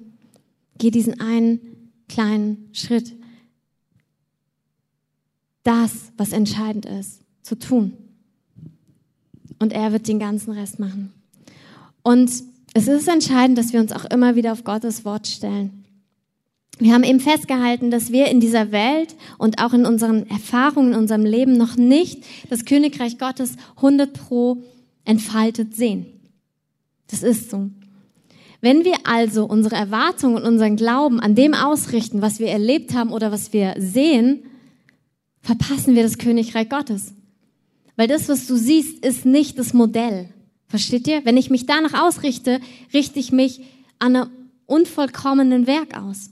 [0.78, 1.60] geh diesen einen
[2.08, 3.16] kleinen Schritt
[5.66, 7.92] das, was entscheidend ist, zu tun.
[9.58, 11.12] Und er wird den ganzen Rest machen.
[12.02, 12.30] Und
[12.74, 15.84] es ist entscheidend, dass wir uns auch immer wieder auf Gottes Wort stellen.
[16.78, 20.98] Wir haben eben festgehalten, dass wir in dieser Welt und auch in unseren Erfahrungen, in
[20.98, 24.62] unserem Leben noch nicht das Königreich Gottes 100 pro
[25.06, 26.06] entfaltet sehen.
[27.10, 27.70] Das ist so.
[28.60, 33.10] Wenn wir also unsere Erwartungen und unseren Glauben an dem ausrichten, was wir erlebt haben
[33.10, 34.42] oder was wir sehen,
[35.46, 37.14] verpassen wir das Königreich Gottes.
[37.94, 40.28] Weil das, was du siehst, ist nicht das Modell.
[40.66, 41.24] Versteht ihr?
[41.24, 42.60] Wenn ich mich danach ausrichte,
[42.92, 43.60] richte ich mich
[44.00, 44.30] an einem
[44.66, 46.30] unvollkommenen Werk aus.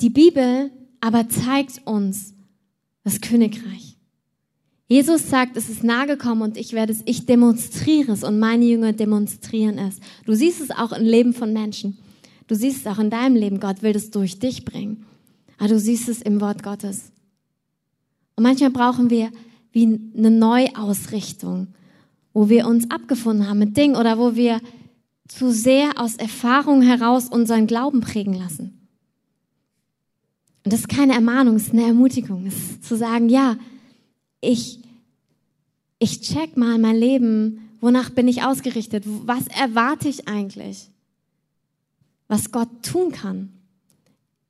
[0.00, 0.70] Die Bibel
[1.00, 2.34] aber zeigt uns
[3.02, 3.96] das Königreich.
[4.86, 8.64] Jesus sagt, es ist nahe gekommen und ich werde es, ich demonstriere es und meine
[8.64, 9.98] Jünger demonstrieren es.
[10.24, 11.98] Du siehst es auch im Leben von Menschen.
[12.46, 13.58] Du siehst es auch in deinem Leben.
[13.58, 15.04] Gott will es durch dich bringen.
[15.58, 17.12] Aber du siehst es im Wort Gottes.
[18.36, 19.30] Und manchmal brauchen wir
[19.72, 19.84] wie
[20.16, 21.68] eine Neuausrichtung,
[22.32, 24.60] wo wir uns abgefunden haben mit Dingen oder wo wir
[25.26, 28.88] zu sehr aus Erfahrung heraus unseren Glauben prägen lassen.
[30.64, 33.56] Und das ist keine Ermahnung, es ist eine Ermutigung, es ist zu sagen, ja,
[34.40, 34.80] ich,
[35.98, 40.90] ich check mal mein Leben, wonach bin ich ausgerichtet, was erwarte ich eigentlich,
[42.28, 43.52] was Gott tun kann.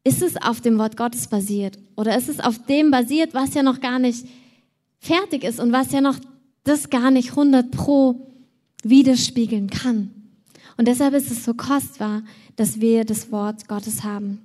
[0.04, 3.62] Ist es auf dem Wort Gottes basiert oder ist es auf dem basiert, was ja
[3.62, 4.26] noch gar nicht
[5.00, 6.18] fertig ist und was ja noch
[6.64, 8.32] das gar nicht 100 pro
[8.82, 10.10] widerspiegeln kann.
[10.76, 12.22] Und deshalb ist es so kostbar,
[12.56, 14.40] dass wir das Wort Gottes haben.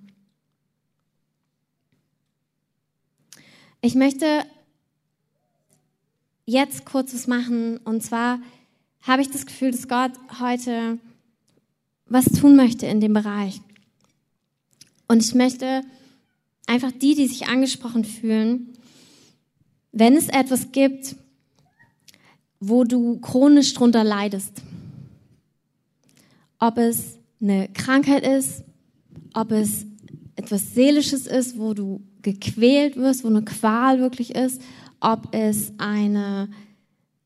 [3.81, 4.43] Ich möchte
[6.45, 7.77] jetzt kurz was machen.
[7.77, 8.39] Und zwar
[9.01, 10.99] habe ich das Gefühl, dass Gott heute
[12.05, 13.61] was tun möchte in dem Bereich.
[15.07, 15.81] Und ich möchte
[16.65, 18.73] einfach die, die sich angesprochen fühlen,
[19.91, 21.15] wenn es etwas gibt,
[22.59, 24.61] wo du chronisch drunter leidest,
[26.59, 28.63] ob es eine Krankheit ist,
[29.33, 29.85] ob es
[30.35, 34.61] etwas Seelisches ist, wo du gequält wirst, wo eine Qual wirklich ist,
[34.99, 36.49] ob es eine,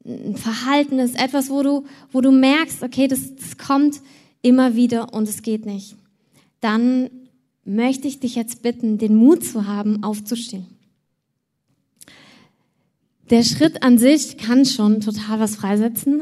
[0.03, 4.01] ein Verhalten ist, etwas, wo du, wo du merkst, okay, das, das kommt
[4.41, 5.95] immer wieder und es geht nicht.
[6.59, 7.09] Dann
[7.67, 10.67] möchte ich dich jetzt bitten, den Mut zu haben, aufzustehen.
[13.29, 16.21] Der Schritt an sich kann schon total was freisetzen.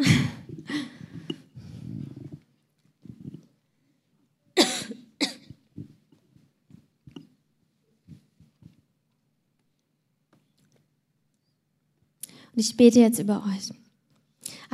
[12.54, 13.85] Und ich bete jetzt über euch.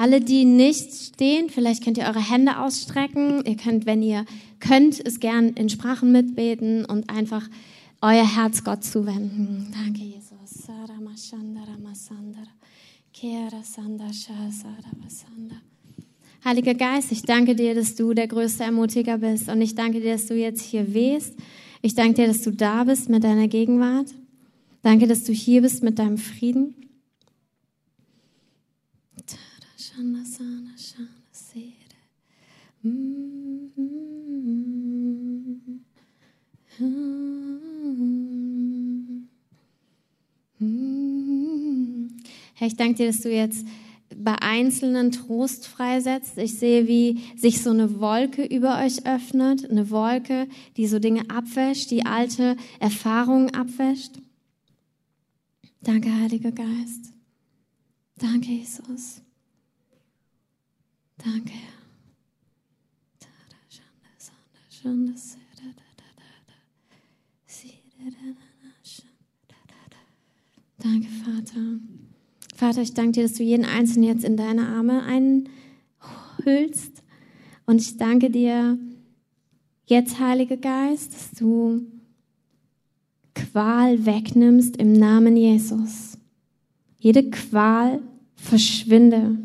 [0.01, 3.45] Alle, die nicht stehen, vielleicht könnt ihr eure Hände ausstrecken.
[3.45, 4.25] Ihr könnt, wenn ihr
[4.59, 7.47] könnt, es gern in Sprachen mitbeten und einfach
[8.01, 9.71] euer Herz Gott zuwenden.
[9.71, 10.65] Danke, Jesus.
[16.43, 19.49] Heiliger Geist, ich danke dir, dass du der größte Ermutiger bist.
[19.49, 21.35] Und ich danke dir, dass du jetzt hier wehst.
[21.83, 24.07] Ich danke dir, dass du da bist mit deiner Gegenwart.
[24.81, 26.73] Danke, dass du hier bist mit deinem Frieden.
[42.55, 43.65] Herr, ich danke dir, dass du jetzt
[44.15, 46.37] bei Einzelnen Trost freisetzt.
[46.37, 51.29] Ich sehe, wie sich so eine Wolke über euch öffnet, eine Wolke, die so Dinge
[51.29, 54.13] abwäscht, die alte Erfahrungen abwäscht.
[55.81, 57.13] Danke, Heiliger Geist.
[58.17, 59.21] Danke, Jesus.
[61.23, 61.53] Danke.
[70.83, 71.61] Danke, Vater.
[72.55, 77.03] Vater, ich danke dir, dass du jeden Einzelnen jetzt in deine Arme einhüllst.
[77.67, 78.79] Und ich danke dir
[79.85, 81.85] jetzt, Heiliger Geist, dass du
[83.35, 86.17] Qual wegnimmst im Namen Jesus.
[86.97, 88.01] Jede Qual
[88.35, 89.37] verschwinde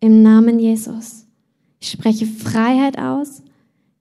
[0.00, 1.21] im Namen Jesus.
[1.82, 3.42] Ich spreche Freiheit aus.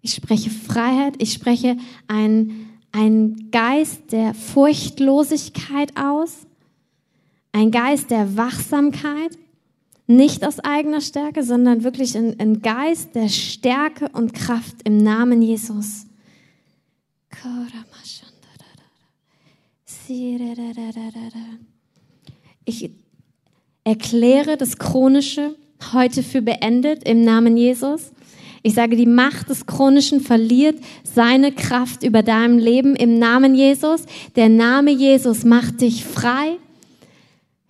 [0.04, 1.16] Ich spreche Freiheit.
[1.18, 6.46] Ich spreche ein, ein Geist der Furchtlosigkeit aus.
[7.52, 9.36] Ein Geist der Wachsamkeit.
[10.06, 15.42] Nicht aus eigener Stärke, sondern wirklich ein, ein Geist der Stärke und Kraft im Namen
[15.42, 16.06] Jesus.
[22.64, 22.92] Ich
[23.84, 25.56] erkläre das Chronische
[25.94, 28.12] heute für beendet im Namen Jesus.
[28.64, 34.04] Ich sage, die Macht des Chronischen verliert seine Kraft über deinem Leben im Namen Jesus.
[34.36, 36.58] Der Name Jesus macht dich frei.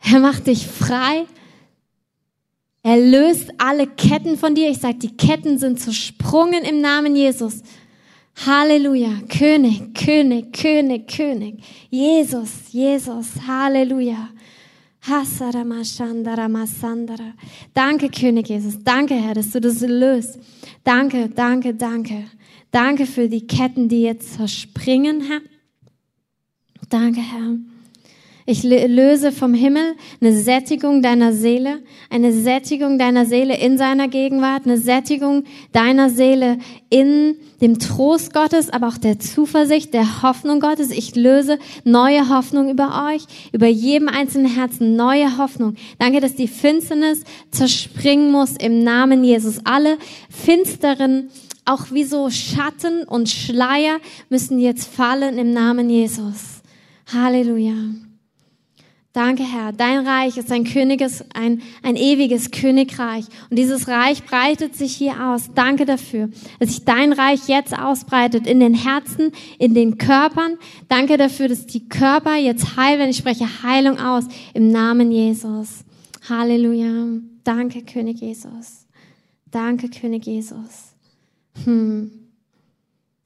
[0.04, 1.26] Er macht dich frei.
[2.84, 4.69] Er löst alle Ketten von dir.
[4.69, 7.62] Ich sage, die Ketten sind zersprungen im Namen Jesus.
[8.45, 9.12] Halleluja.
[9.30, 11.63] König, König, König, König.
[11.89, 13.28] Jesus, Jesus.
[13.47, 14.30] Halleluja.
[17.74, 18.84] Danke, König Jesus.
[18.84, 20.40] Danke, Herr, dass du das löst.
[20.84, 22.26] Danke, danke, danke.
[22.70, 25.42] Danke für die Ketten, die jetzt zerspringen, Herr.
[26.90, 27.58] Danke, Herr.
[28.52, 34.66] Ich löse vom Himmel eine Sättigung deiner Seele, eine Sättigung deiner Seele in seiner Gegenwart,
[34.66, 36.58] eine Sättigung deiner Seele
[36.90, 40.92] in dem Trost Gottes, aber auch der Zuversicht, der Hoffnung Gottes.
[40.92, 45.76] Ich löse neue Hoffnung über euch, über jedem einzelnen Herzen, neue Hoffnung.
[45.98, 49.62] Danke, dass die Finsternis zerspringen muss im Namen Jesus.
[49.64, 49.98] Alle
[50.30, 51.30] finsteren
[51.64, 56.62] auch wie so Schatten und Schleier müssen jetzt fallen im Namen Jesus.
[57.14, 58.11] Halleluja.
[59.13, 59.74] Danke, Herr.
[59.74, 63.26] Dein Reich ist ein Königes, ein, ein ewiges Königreich.
[63.50, 65.50] Und dieses Reich breitet sich hier aus.
[65.54, 70.58] Danke dafür, dass sich dein Reich jetzt ausbreitet in den Herzen, in den Körpern.
[70.88, 73.10] Danke dafür, dass die Körper jetzt heil werden.
[73.10, 75.84] Ich spreche Heilung aus im Namen Jesus.
[76.30, 77.19] Halleluja.
[77.43, 78.88] Danke, König Jesus.
[79.50, 80.95] Danke, König Jesus.
[81.65, 82.12] Hm.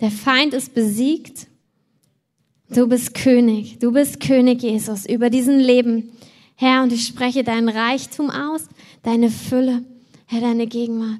[0.01, 1.47] Der Feind ist besiegt.
[2.69, 6.11] Du bist König, du bist König Jesus über diesen Leben.
[6.55, 8.67] Herr, und ich spreche deinen Reichtum aus,
[9.03, 9.83] deine Fülle,
[10.25, 11.19] Herr, deine Gegenwart.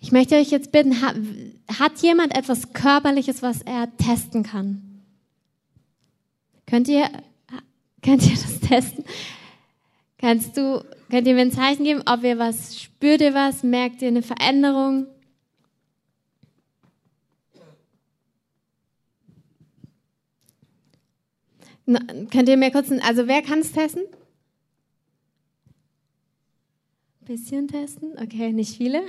[0.00, 5.02] Ich möchte euch jetzt bitten, hat, jemand etwas Körperliches, was er testen kann?
[6.66, 7.08] Könnt ihr,
[8.02, 9.04] könnt ihr das testen?
[10.18, 14.02] Kannst du, könnt ihr mir ein Zeichen geben, ob ihr was, spürt ihr was, merkt
[14.02, 15.06] ihr eine Veränderung?
[21.86, 24.02] Na, könnt ihr mir kurz, also wer kann es testen?
[27.20, 28.12] Bisschen testen?
[28.18, 29.02] Okay, nicht viele.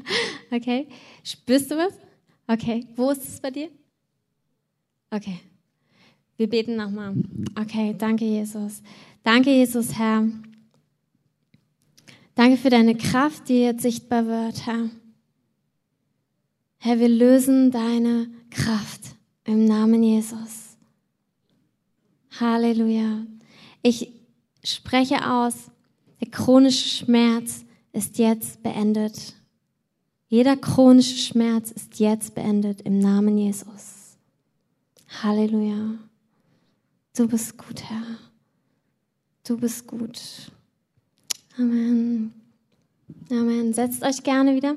[0.50, 0.88] okay.
[1.22, 1.92] Spürst du was?
[2.46, 2.86] Okay.
[2.96, 3.68] Wo ist es bei dir?
[5.10, 5.38] Okay.
[6.36, 7.14] Wir beten nochmal.
[7.54, 8.82] Okay, danke Jesus.
[9.22, 10.26] Danke Jesus, Herr.
[12.34, 14.88] Danke für deine Kraft, die jetzt sichtbar wird, Herr.
[16.78, 20.69] Herr, wir lösen deine Kraft im Namen Jesus.
[22.40, 23.26] Halleluja.
[23.82, 24.12] Ich
[24.64, 25.54] spreche aus,
[26.20, 29.34] der chronische Schmerz ist jetzt beendet.
[30.28, 34.16] Jeder chronische Schmerz ist jetzt beendet im Namen Jesus.
[35.22, 35.98] Halleluja.
[37.16, 38.02] Du bist gut, Herr.
[39.44, 40.20] Du bist gut.
[41.58, 42.32] Amen.
[43.30, 43.74] Amen.
[43.74, 44.76] Setzt euch gerne wieder.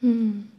[0.00, 0.50] Hm.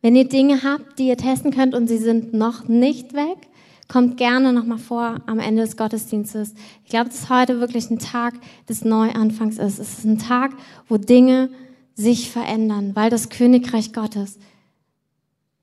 [0.00, 3.48] Wenn ihr Dinge habt, die ihr testen könnt und sie sind noch nicht weg,
[3.88, 6.54] kommt gerne nochmal vor am Ende des Gottesdienstes.
[6.84, 8.34] Ich glaube, dass heute wirklich ein Tag
[8.68, 9.78] des Neuanfangs ist.
[9.78, 10.52] Es ist ein Tag,
[10.88, 11.50] wo Dinge
[11.94, 14.38] sich verändern, weil das Königreich Gottes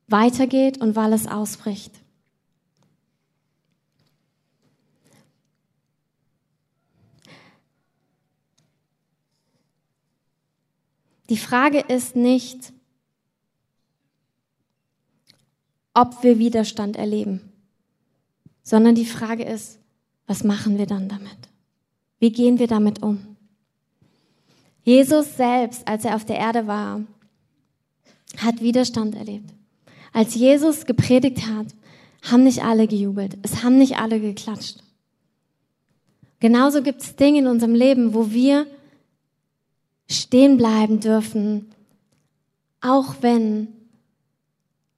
[0.07, 1.93] weitergeht und weil es ausbricht.
[11.29, 12.71] Die Frage ist nicht,
[15.95, 17.41] ob wir Widerstand erleben,
[18.61, 19.79] sondern die Frage ist,
[20.27, 21.37] was machen wir dann damit?
[22.19, 23.35] Wie gehen wir damit um?
[24.83, 27.01] Jesus selbst, als er auf der Erde war,
[28.37, 29.49] hat Widerstand erlebt.
[30.13, 31.67] Als Jesus gepredigt hat,
[32.21, 34.83] haben nicht alle gejubelt, es haben nicht alle geklatscht.
[36.39, 38.67] Genauso gibt es Dinge in unserem Leben, wo wir
[40.09, 41.71] stehen bleiben dürfen,
[42.81, 43.67] auch wenn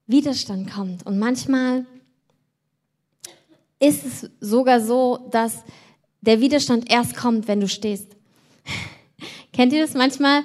[0.07, 1.05] Widerstand kommt.
[1.05, 1.85] Und manchmal
[3.79, 5.63] ist es sogar so, dass
[6.21, 8.07] der Widerstand erst kommt, wenn du stehst.
[9.53, 9.93] Kennt ihr das?
[9.93, 10.43] Manchmal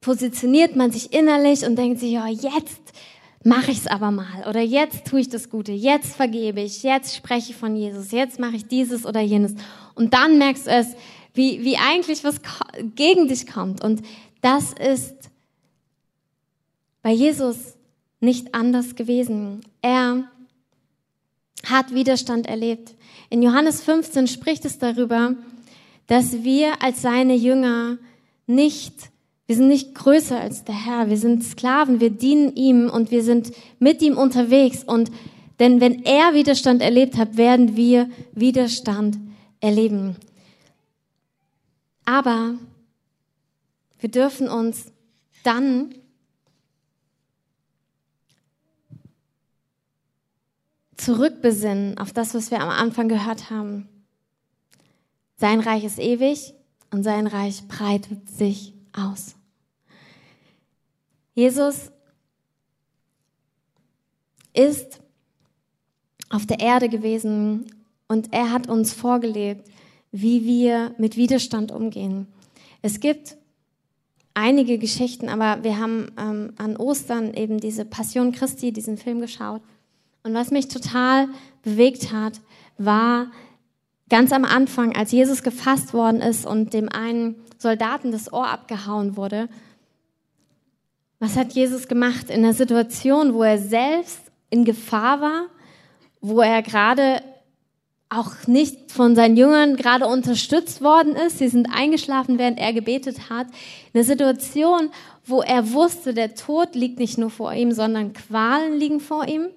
[0.00, 2.80] positioniert man sich innerlich und denkt sich, ja, jetzt
[3.44, 7.16] mache ich es aber mal oder jetzt tue ich das Gute, jetzt vergebe ich, jetzt
[7.16, 9.54] spreche ich von Jesus, jetzt mache ich dieses oder jenes.
[9.94, 10.88] Und dann merkst du es,
[11.34, 12.36] wie, wie eigentlich was
[12.94, 13.82] gegen dich kommt.
[13.82, 14.02] Und
[14.42, 15.14] das ist
[17.02, 17.76] bei Jesus
[18.22, 19.60] nicht anders gewesen.
[19.82, 20.24] Er
[21.66, 22.94] hat Widerstand erlebt.
[23.30, 25.34] In Johannes 15 spricht es darüber,
[26.06, 27.98] dass wir als seine Jünger
[28.46, 28.94] nicht,
[29.46, 33.22] wir sind nicht größer als der Herr, wir sind Sklaven, wir dienen ihm und wir
[33.22, 34.84] sind mit ihm unterwegs.
[34.84, 35.10] Und
[35.58, 39.18] denn wenn er Widerstand erlebt hat, werden wir Widerstand
[39.60, 40.16] erleben.
[42.04, 42.54] Aber
[44.00, 44.86] wir dürfen uns
[45.44, 45.94] dann
[51.04, 53.88] zurückbesinnen auf das, was wir am Anfang gehört haben.
[55.36, 56.54] Sein Reich ist ewig
[56.90, 59.34] und sein Reich breitet sich aus.
[61.34, 61.90] Jesus
[64.52, 65.00] ist
[66.28, 67.66] auf der Erde gewesen
[68.06, 69.68] und er hat uns vorgelebt,
[70.12, 72.26] wie wir mit Widerstand umgehen.
[72.82, 73.36] Es gibt
[74.34, 79.62] einige Geschichten, aber wir haben ähm, an Ostern eben diese Passion Christi, diesen Film geschaut.
[80.22, 81.28] Und was mich total
[81.62, 82.40] bewegt hat,
[82.78, 83.30] war
[84.08, 89.16] ganz am Anfang, als Jesus gefasst worden ist und dem einen Soldaten das Ohr abgehauen
[89.16, 89.48] wurde.
[91.18, 94.20] Was hat Jesus gemacht in der Situation, wo er selbst
[94.50, 95.46] in Gefahr war,
[96.20, 97.22] wo er gerade
[98.12, 101.38] auch nicht von seinen Jüngern gerade unterstützt worden ist.
[101.38, 103.46] Sie sind eingeschlafen, während er gebetet hat.
[103.94, 104.90] Eine Situation,
[105.24, 109.48] wo er wusste, der Tod liegt nicht nur vor ihm, sondern Qualen liegen vor ihm,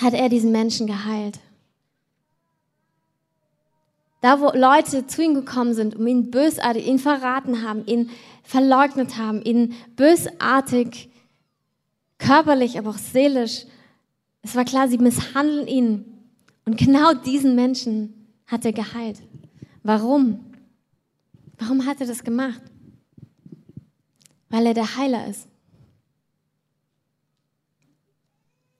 [0.00, 1.38] hat er diesen Menschen geheilt.
[4.20, 8.10] Da, wo Leute zu ihm gekommen sind, um ihn bösartig, ihn verraten haben, ihn
[8.42, 11.08] verleugnet haben, ihn bösartig,
[12.18, 13.64] körperlich, aber auch seelisch,
[14.42, 16.04] es war klar, sie misshandeln ihn.
[16.64, 19.20] Und genau diesen Menschen hat er geheilt.
[19.82, 20.44] Warum?
[21.58, 22.60] Warum hat er das gemacht?
[24.48, 25.48] Weil er der Heiler ist.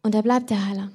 [0.02, 0.90] Und er bleibt der Heiler.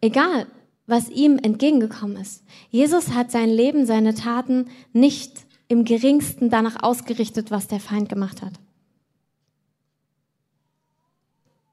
[0.00, 0.46] Egal,
[0.86, 2.42] was ihm entgegengekommen ist.
[2.70, 8.42] Jesus hat sein Leben, seine Taten nicht im geringsten danach ausgerichtet, was der Feind gemacht
[8.42, 8.54] hat.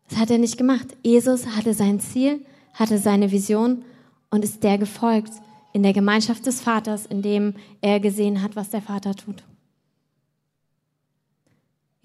[0.09, 0.87] Das hat er nicht gemacht.
[1.03, 3.83] Jesus hatte sein Ziel, hatte seine Vision
[4.29, 5.31] und ist der gefolgt
[5.73, 9.43] in der Gemeinschaft des Vaters, in dem er gesehen hat, was der Vater tut.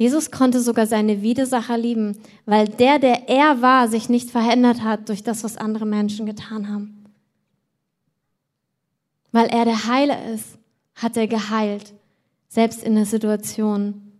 [0.00, 5.10] Jesus konnte sogar seine Widersacher lieben, weil der, der er war, sich nicht verändert hat
[5.10, 7.04] durch das, was andere Menschen getan haben.
[9.30, 10.56] Weil er der Heiler ist,
[10.94, 11.92] hat er geheilt,
[12.48, 14.12] selbst in der Situation,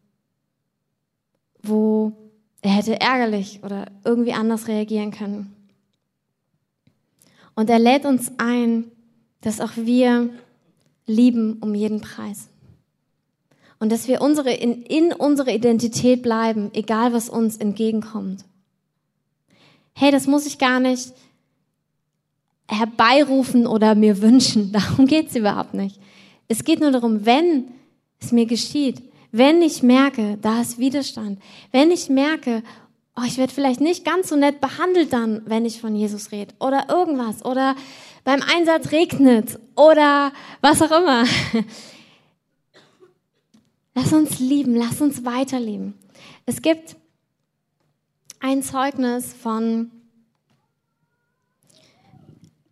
[1.63, 2.13] wo
[2.61, 5.57] er hätte ärgerlich oder irgendwie anders reagieren können.
[7.55, 8.85] Und er lädt uns ein,
[9.41, 10.29] dass auch wir
[11.07, 12.50] lieben um jeden Preis.
[13.81, 18.45] Und dass wir unsere, in, in unserer Identität bleiben, egal was uns entgegenkommt.
[19.95, 21.13] Hey, das muss ich gar nicht
[22.69, 24.71] herbeirufen oder mir wünschen.
[24.73, 25.99] Darum geht's überhaupt nicht.
[26.47, 27.69] Es geht nur darum, wenn
[28.21, 29.03] es mir geschieht,
[29.33, 32.63] wenn ich merke, da ist Widerstand, wenn ich merke,
[33.17, 36.55] oh, ich werde vielleicht nicht ganz so nett behandelt dann, wenn ich von Jesus rede
[36.59, 37.77] oder irgendwas oder
[38.25, 41.25] beim Einsatz regnet oder was auch immer.
[43.95, 45.95] Lass uns lieben, lass uns weiterlieben.
[46.47, 46.97] Es gibt
[48.41, 49.91] ein Zeugnis von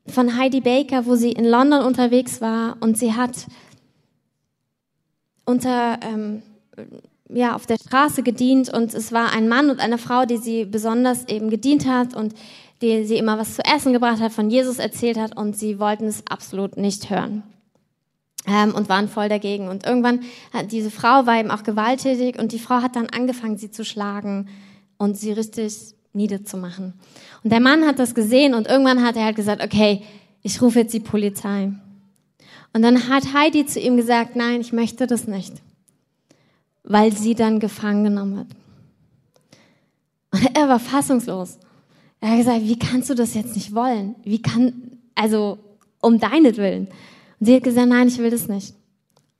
[0.06, 3.46] von Heidi Baker, wo sie in London unterwegs war und sie hat
[5.44, 6.42] unter ähm,
[7.28, 10.64] ja auf der Straße gedient und es war ein Mann und eine Frau, die sie
[10.64, 12.34] besonders eben gedient hat und
[12.80, 16.06] die sie immer was zu essen gebracht hat, von Jesus erzählt hat und sie wollten
[16.06, 17.42] es absolut nicht hören
[18.48, 19.68] ähm, und waren voll dagegen.
[19.68, 20.20] Und irgendwann
[20.52, 23.84] hat diese Frau war eben auch gewalttätig und die Frau hat dann angefangen, sie zu
[23.84, 24.48] schlagen
[24.96, 26.94] und sie richtig niederzumachen.
[27.44, 30.02] Und der Mann hat das gesehen und irgendwann hat er halt gesagt, okay,
[30.42, 31.72] ich rufe jetzt die Polizei.
[32.72, 35.54] Und dann hat Heidi zu ihm gesagt, nein, ich möchte das nicht,
[36.82, 38.48] weil sie dann gefangen genommen wird.
[40.30, 41.58] Und er war fassungslos.
[42.20, 44.16] Er hat gesagt, wie kannst du das jetzt nicht wollen?
[44.24, 45.58] Wie kann, also
[46.00, 46.88] um deinetwillen.
[47.38, 48.74] Und sie hat gesagt, nein, ich will das nicht.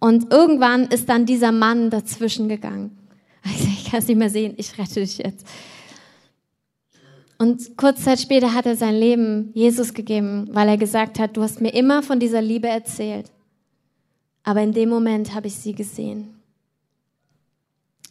[0.00, 2.96] Und irgendwann ist dann dieser Mann dazwischen gegangen.
[3.44, 5.46] Ich kann es nicht mehr sehen, ich rette dich jetzt.
[7.38, 11.42] Und kurz Zeit später hat er sein Leben Jesus gegeben, weil er gesagt hat, du
[11.42, 13.30] hast mir immer von dieser Liebe erzählt.
[14.42, 16.34] Aber in dem Moment habe ich sie gesehen.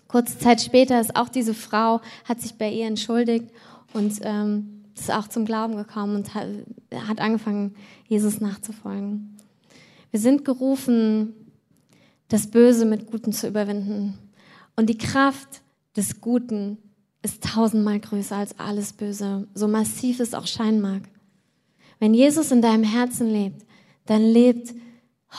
[0.08, 3.52] Kurze Zeit später ist auch diese Frau, hat sich bei ihr entschuldigt
[3.94, 6.48] und ähm, ist auch zum Glauben gekommen und hat,
[7.08, 7.76] hat angefangen,
[8.08, 9.37] Jesus nachzufolgen.
[10.12, 11.34] Wir sind gerufen,
[12.28, 14.18] das Böse mit Guten zu überwinden.
[14.76, 15.62] Und die Kraft
[15.96, 16.78] des Guten
[17.24, 21.04] ist tausendmal größer als alles Böse, so massiv es auch scheinen mag.
[22.00, 23.66] Wenn Jesus in deinem Herzen lebt,
[24.06, 24.74] dann lebt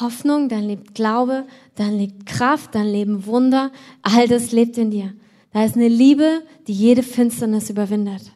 [0.00, 1.46] Hoffnung, dann lebt Glaube,
[1.76, 3.72] dann lebt Kraft, dann leben Wunder.
[4.02, 5.14] All das lebt in dir.
[5.52, 8.32] Da ist eine Liebe, die jede Finsternis überwindet.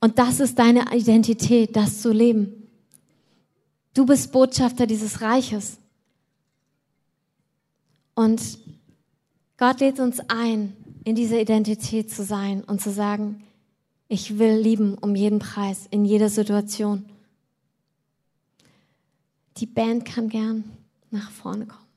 [0.00, 2.57] Und das ist deine Identität, das zu leben.
[3.94, 5.78] Du bist Botschafter dieses Reiches.
[8.14, 8.58] Und
[9.56, 13.44] Gott lädt uns ein, in dieser Identität zu sein und zu sagen,
[14.08, 17.08] ich will lieben um jeden Preis, in jeder Situation.
[19.58, 20.64] Die Band kann gern
[21.10, 21.88] nach vorne kommen.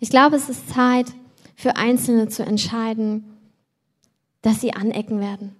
[0.00, 1.06] Ich glaube, es ist Zeit
[1.62, 3.22] für Einzelne zu entscheiden,
[4.42, 5.54] dass sie anecken werden.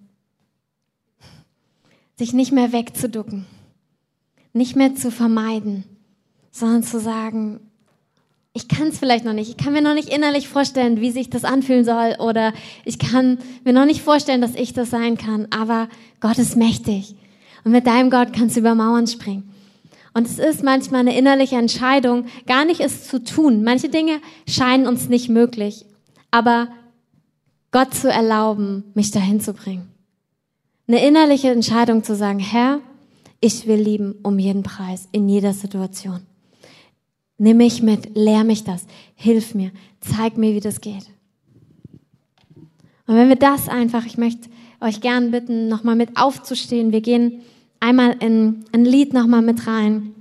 [2.16, 3.46] Sich nicht mehr wegzuducken,
[4.52, 5.84] nicht mehr zu vermeiden,
[6.50, 7.60] sondern zu sagen,
[8.52, 9.48] ich kann es vielleicht noch nicht.
[9.48, 12.52] Ich kann mir noch nicht innerlich vorstellen, wie sich das anfühlen soll oder
[12.84, 15.46] ich kann mir noch nicht vorstellen, dass ich das sein kann.
[15.50, 15.88] Aber
[16.18, 17.14] Gott ist mächtig
[17.62, 19.48] und mit deinem Gott kannst du über Mauern springen.
[20.14, 23.62] Und es ist manchmal eine innerliche Entscheidung, gar nicht es zu tun.
[23.62, 25.86] Manche Dinge scheinen uns nicht möglich,
[26.32, 26.68] aber
[27.70, 29.88] Gott zu erlauben, mich dahin zu bringen.
[30.88, 32.80] Eine innerliche Entscheidung zu sagen, Herr,
[33.40, 36.20] ich will lieben um jeden Preis, in jeder Situation.
[37.38, 39.70] Nimm mich mit, lehr mich das, hilf mir,
[40.00, 41.06] zeig mir, wie das geht.
[43.06, 44.48] Und wenn wir das einfach, ich möchte
[44.80, 46.92] euch gern bitten, nochmal mit aufzustehen.
[46.92, 47.40] Wir gehen
[47.80, 50.14] einmal in ein Lied nochmal mit rein.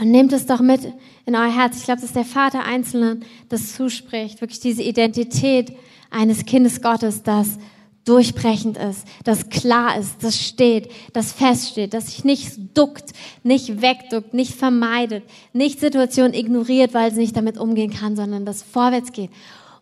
[0.00, 0.80] Und nehmt es doch mit
[1.26, 1.76] in euer Herz.
[1.78, 4.40] Ich glaube, dass der Vater Einzelnen das zuspricht.
[4.40, 5.72] Wirklich diese Identität
[6.10, 7.58] eines Kindes Gottes, das
[8.04, 14.32] durchbrechend ist, das klar ist, das steht, das feststeht, das sich nicht duckt, nicht wegduckt,
[14.32, 19.30] nicht vermeidet, nicht Situationen ignoriert, weil sie nicht damit umgehen kann, sondern das vorwärts geht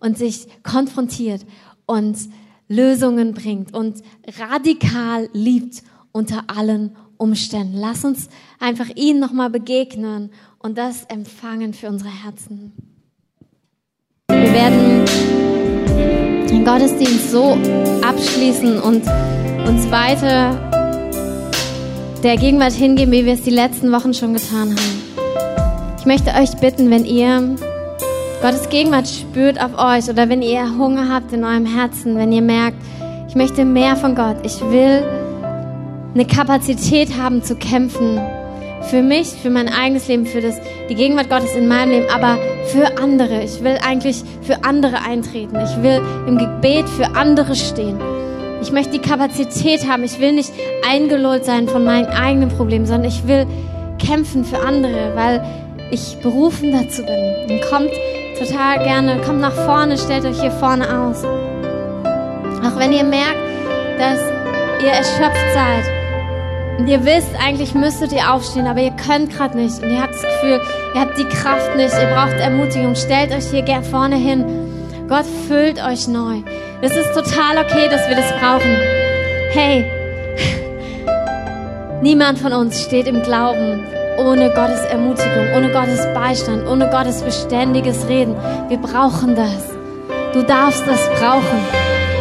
[0.01, 1.47] und sich konfrontiert
[1.87, 2.17] und
[2.67, 4.03] Lösungen bringt und
[4.41, 7.79] radikal liebt unter allen Umständen.
[7.79, 8.29] Lass uns
[8.61, 12.73] einfach ihn nochmal begegnen und das empfangen für unsere Herzen.
[14.29, 15.05] Wir werden
[16.49, 17.59] den Gottesdienst so
[18.03, 19.03] abschließen und
[19.67, 20.67] uns weiter
[22.23, 25.03] der Gegenwart hingeben, wie wir es die letzten Wochen schon getan haben.
[25.99, 27.57] Ich möchte euch bitten, wenn ihr
[28.43, 32.43] Gottes Gegenwart spürt auf euch oder wenn ihr Hunger habt in eurem Herzen, wenn ihr
[32.43, 32.79] merkt,
[33.29, 35.03] ich möchte mehr von Gott, ich will
[36.17, 38.19] eine Kapazität haben zu kämpfen.
[38.89, 40.59] Für mich, für mein eigenes Leben, für das,
[40.89, 42.39] die Gegenwart Gottes in meinem Leben, aber
[42.69, 43.43] für andere.
[43.43, 45.57] Ich will eigentlich für andere eintreten.
[45.57, 47.99] Ich will im Gebet für andere stehen.
[48.63, 50.05] Ich möchte die Kapazität haben.
[50.05, 50.53] Ich will nicht
[50.89, 53.47] eingelullt sein von meinen eigenen Problemen, sondern ich will
[53.99, 55.45] kämpfen für andere, weil
[55.91, 57.51] ich berufen dazu bin.
[57.51, 57.91] Und kommt
[58.39, 61.23] total gerne, kommt nach vorne, stellt euch hier vorne aus.
[62.65, 63.37] Auch wenn ihr merkt,
[63.99, 64.21] dass
[64.83, 65.96] ihr erschöpft seid,
[66.79, 69.83] und ihr wisst, eigentlich müsstet ihr aufstehen, aber ihr könnt gerade nicht.
[69.83, 70.61] Und ihr habt das Gefühl,
[70.95, 71.95] ihr habt die Kraft nicht.
[71.95, 72.95] Ihr braucht Ermutigung.
[72.95, 74.45] Stellt euch hier gern vorne hin.
[75.09, 76.43] Gott füllt euch neu.
[76.83, 78.77] Es ist total okay, dass wir das brauchen.
[79.53, 79.87] Hey,
[82.03, 83.87] niemand von uns steht im Glauben
[84.19, 88.35] ohne Gottes Ermutigung, ohne Gottes Beistand, ohne Gottes beständiges Reden.
[88.69, 89.71] Wir brauchen das.
[90.33, 91.61] Du darfst das brauchen.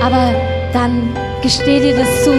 [0.04, 0.34] Aber
[0.74, 1.10] dann
[1.42, 2.32] gesteh dir das zu.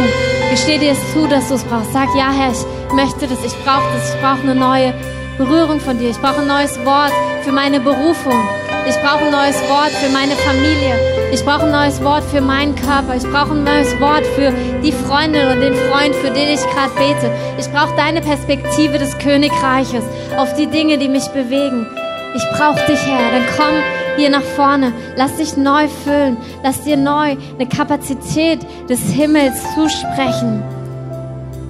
[0.50, 1.92] Gesteh dir es zu, dass du es brauchst.
[1.92, 4.94] Sag, ja, Herr, ich möchte das, ich brauche das, ich brauche eine neue
[5.38, 6.10] Berührung von dir.
[6.10, 8.40] Ich brauche ein neues Wort für meine Berufung.
[8.88, 10.94] Ich brauche ein neues Wort für meine Familie.
[11.32, 13.16] Ich brauche ein neues Wort für meinen Körper.
[13.16, 16.94] Ich brauche ein neues Wort für die Freundin und den Freund, für den ich gerade
[16.96, 17.30] bete.
[17.58, 20.04] Ich brauche deine Perspektive des Königreiches
[20.36, 21.86] auf die Dinge, die mich bewegen.
[22.34, 23.32] Ich brauche dich, Herr.
[23.32, 23.74] Dann komm
[24.16, 24.92] hier nach vorne.
[25.16, 26.36] Lass dich neu füllen.
[26.62, 30.62] Lass dir neu eine Kapazität des Himmels zusprechen.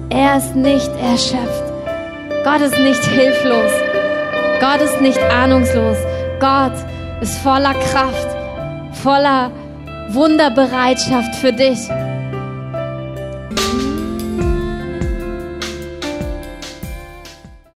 [0.09, 1.63] Er ist nicht erschöpft.
[2.43, 3.71] Gott ist nicht hilflos.
[4.59, 5.97] Gott ist nicht ahnungslos.
[6.39, 6.73] Gott
[7.21, 8.27] ist voller Kraft,
[9.03, 9.51] voller
[10.09, 11.79] Wunderbereitschaft für dich.